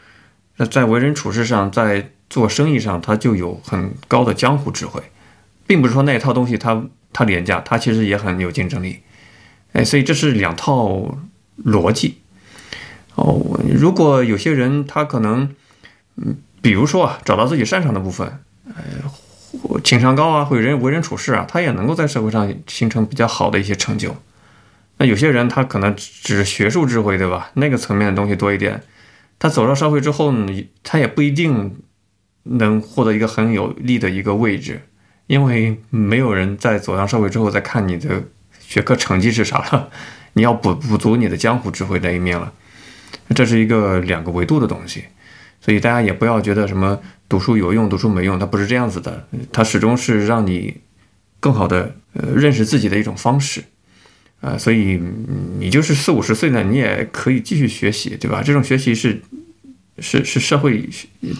[0.66, 5.02] 在为人处事上，在做生意上，他就有很高的江湖智慧，
[5.66, 6.82] 并不是说那一套东西他
[7.12, 9.00] 他廉价，他其实也很有竞争力。
[9.72, 11.18] 哎，所以这是两套
[11.64, 12.18] 逻辑。
[13.14, 15.54] 哦，如果有些人他可能，
[16.16, 18.74] 嗯，比如说啊，找到自己擅长的部分，呃。
[19.82, 24.14] 情商高啊，会人为人处事啊，他也能够在社会上形成比较好的一些成就。
[24.98, 27.50] 那有些人他可能只是学术智慧，对吧？
[27.54, 28.80] 那个层面的东西多一点，
[29.40, 31.80] 他走上社会之后呢，他也不一定
[32.44, 34.82] 能获得一个很有利的一个位置，
[35.26, 38.22] 因为没有人在走上社会之后再看你的
[38.60, 39.90] 学科成绩是啥了，
[40.34, 42.52] 你要补补足你的江湖智慧那一面了。
[43.34, 45.04] 这是一个两个维度的东西，
[45.60, 47.00] 所以大家也不要觉得什么。
[47.30, 50.80] 读书有用，读书没用，它不是这样子的，它始终是让你
[51.38, 53.62] 更好的呃认识自己的一种方式，
[54.40, 55.00] 啊，所以
[55.58, 58.42] 你就是四五十岁呢，你也可以继续学习，对吧？
[58.42, 59.22] 这种学习是
[59.98, 60.88] 是是社会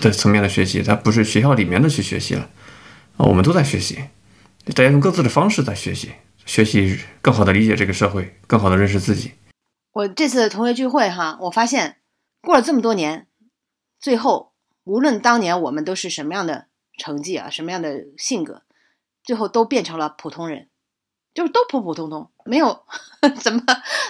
[0.01, 2.49] 的层面的学习，它不是学校里面的去学习了
[3.17, 3.99] 啊，我们都在学习，
[4.75, 6.11] 大家用各自的方式在学习，
[6.45, 9.33] 学习更好的理解这个社会，更好的认识自己。
[9.93, 11.97] 我这次同学聚会哈，我发现
[12.41, 13.27] 过了这么多年，
[14.01, 14.51] 最后。
[14.85, 16.67] 无论当年我们都是什么样的
[16.99, 18.63] 成绩啊，什么样的性格，
[19.23, 20.69] 最后都变成了普通人，
[21.35, 22.83] 就是都普普通通，没有
[23.41, 23.63] 怎么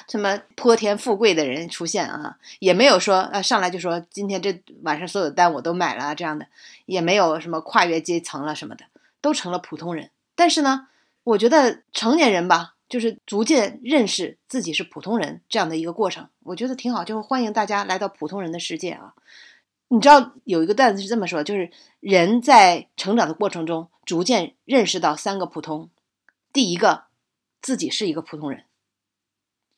[0.09, 6.47] 什么泼天富贵的人出现啊，也没有说呃上来就说今天这晚上所有的单我都买了这样的，
[6.87, 8.87] 也没有什么跨越阶层了什么的，
[9.21, 10.11] 都成了普通人。
[10.35, 10.89] 但是呢，
[11.23, 19.13] 我觉得成年人吧，就是逐渐认识自己是普通人这样的一个过程，我觉得挺好，就欢迎大家来到普通人的世界啊。
[19.89, 21.71] 你知道有一个段子是这么说，就是
[22.01, 25.91] 人在成长的过程中，逐渐认识到三个普通。
[26.53, 27.05] 第一个，
[27.63, 28.65] 自己是一个普通人，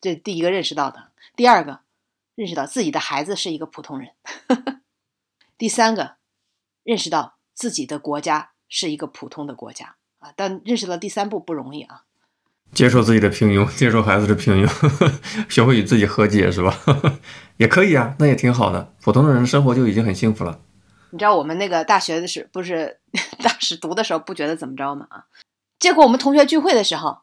[0.00, 1.80] 这第一个认识到的；第二个，
[2.34, 4.10] 认识到自己的孩子是一个普通人；
[5.58, 6.16] 第三个，
[6.84, 10.32] 认识到自己的国家是一个普通的国家啊。
[10.36, 12.04] 但认识到第三步不容易啊。
[12.72, 14.70] 接受自己的平庸，接受孩子的平庸，
[15.50, 16.74] 学会与自己和解，是吧？
[17.58, 18.94] 也可以啊，那也挺好的。
[19.02, 20.58] 普通的人生活就已经很幸福了。
[21.10, 22.98] 你知道我们那个大学的时不是
[23.42, 25.06] 当时读的时候不觉得怎么着吗？
[25.10, 25.26] 啊，
[25.78, 27.18] 结果我们同学聚会的时候，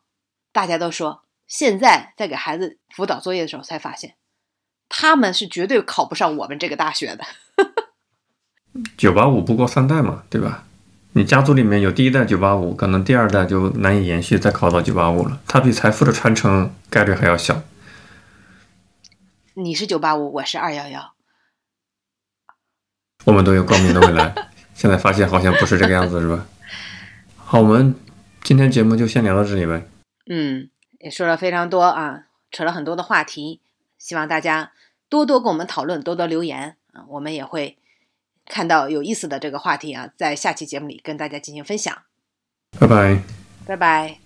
[0.60, 4.16] 大家都说，现在在给孩子辅导作业的时候才发现，
[4.90, 7.24] 他们是绝对考不上我们这个大学的。
[8.98, 10.66] 九八五不过三代嘛，对吧？
[11.14, 17.62] 你家族里面有第一代九八五，可能第二代就难以延续再考到九八五了，它比财富的传承概率还要小。
[19.54, 21.14] 你是九八五，我是二幺幺。
[23.24, 24.36] 我们都有光明的未来，
[24.74, 26.46] 现在发现好像不是这个样子，是吧？
[27.38, 27.96] 好，我们
[28.44, 29.88] 今天节目就先聊到这里呗。
[30.30, 30.70] 嗯，
[31.00, 33.60] 也说了非常多啊，扯了很多的话题，
[33.98, 34.72] 希望大家
[35.10, 37.78] 多多跟我们讨论，多多留言啊，我们也会
[38.46, 42.04] 看到有意思的这个话题啊，在下期节目里跟大家进行分享。
[42.80, 43.24] 拜拜。
[43.66, 44.20] 拜拜。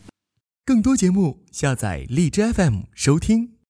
[0.66, 3.53] 更多节目，下载荔枝 FM 收听。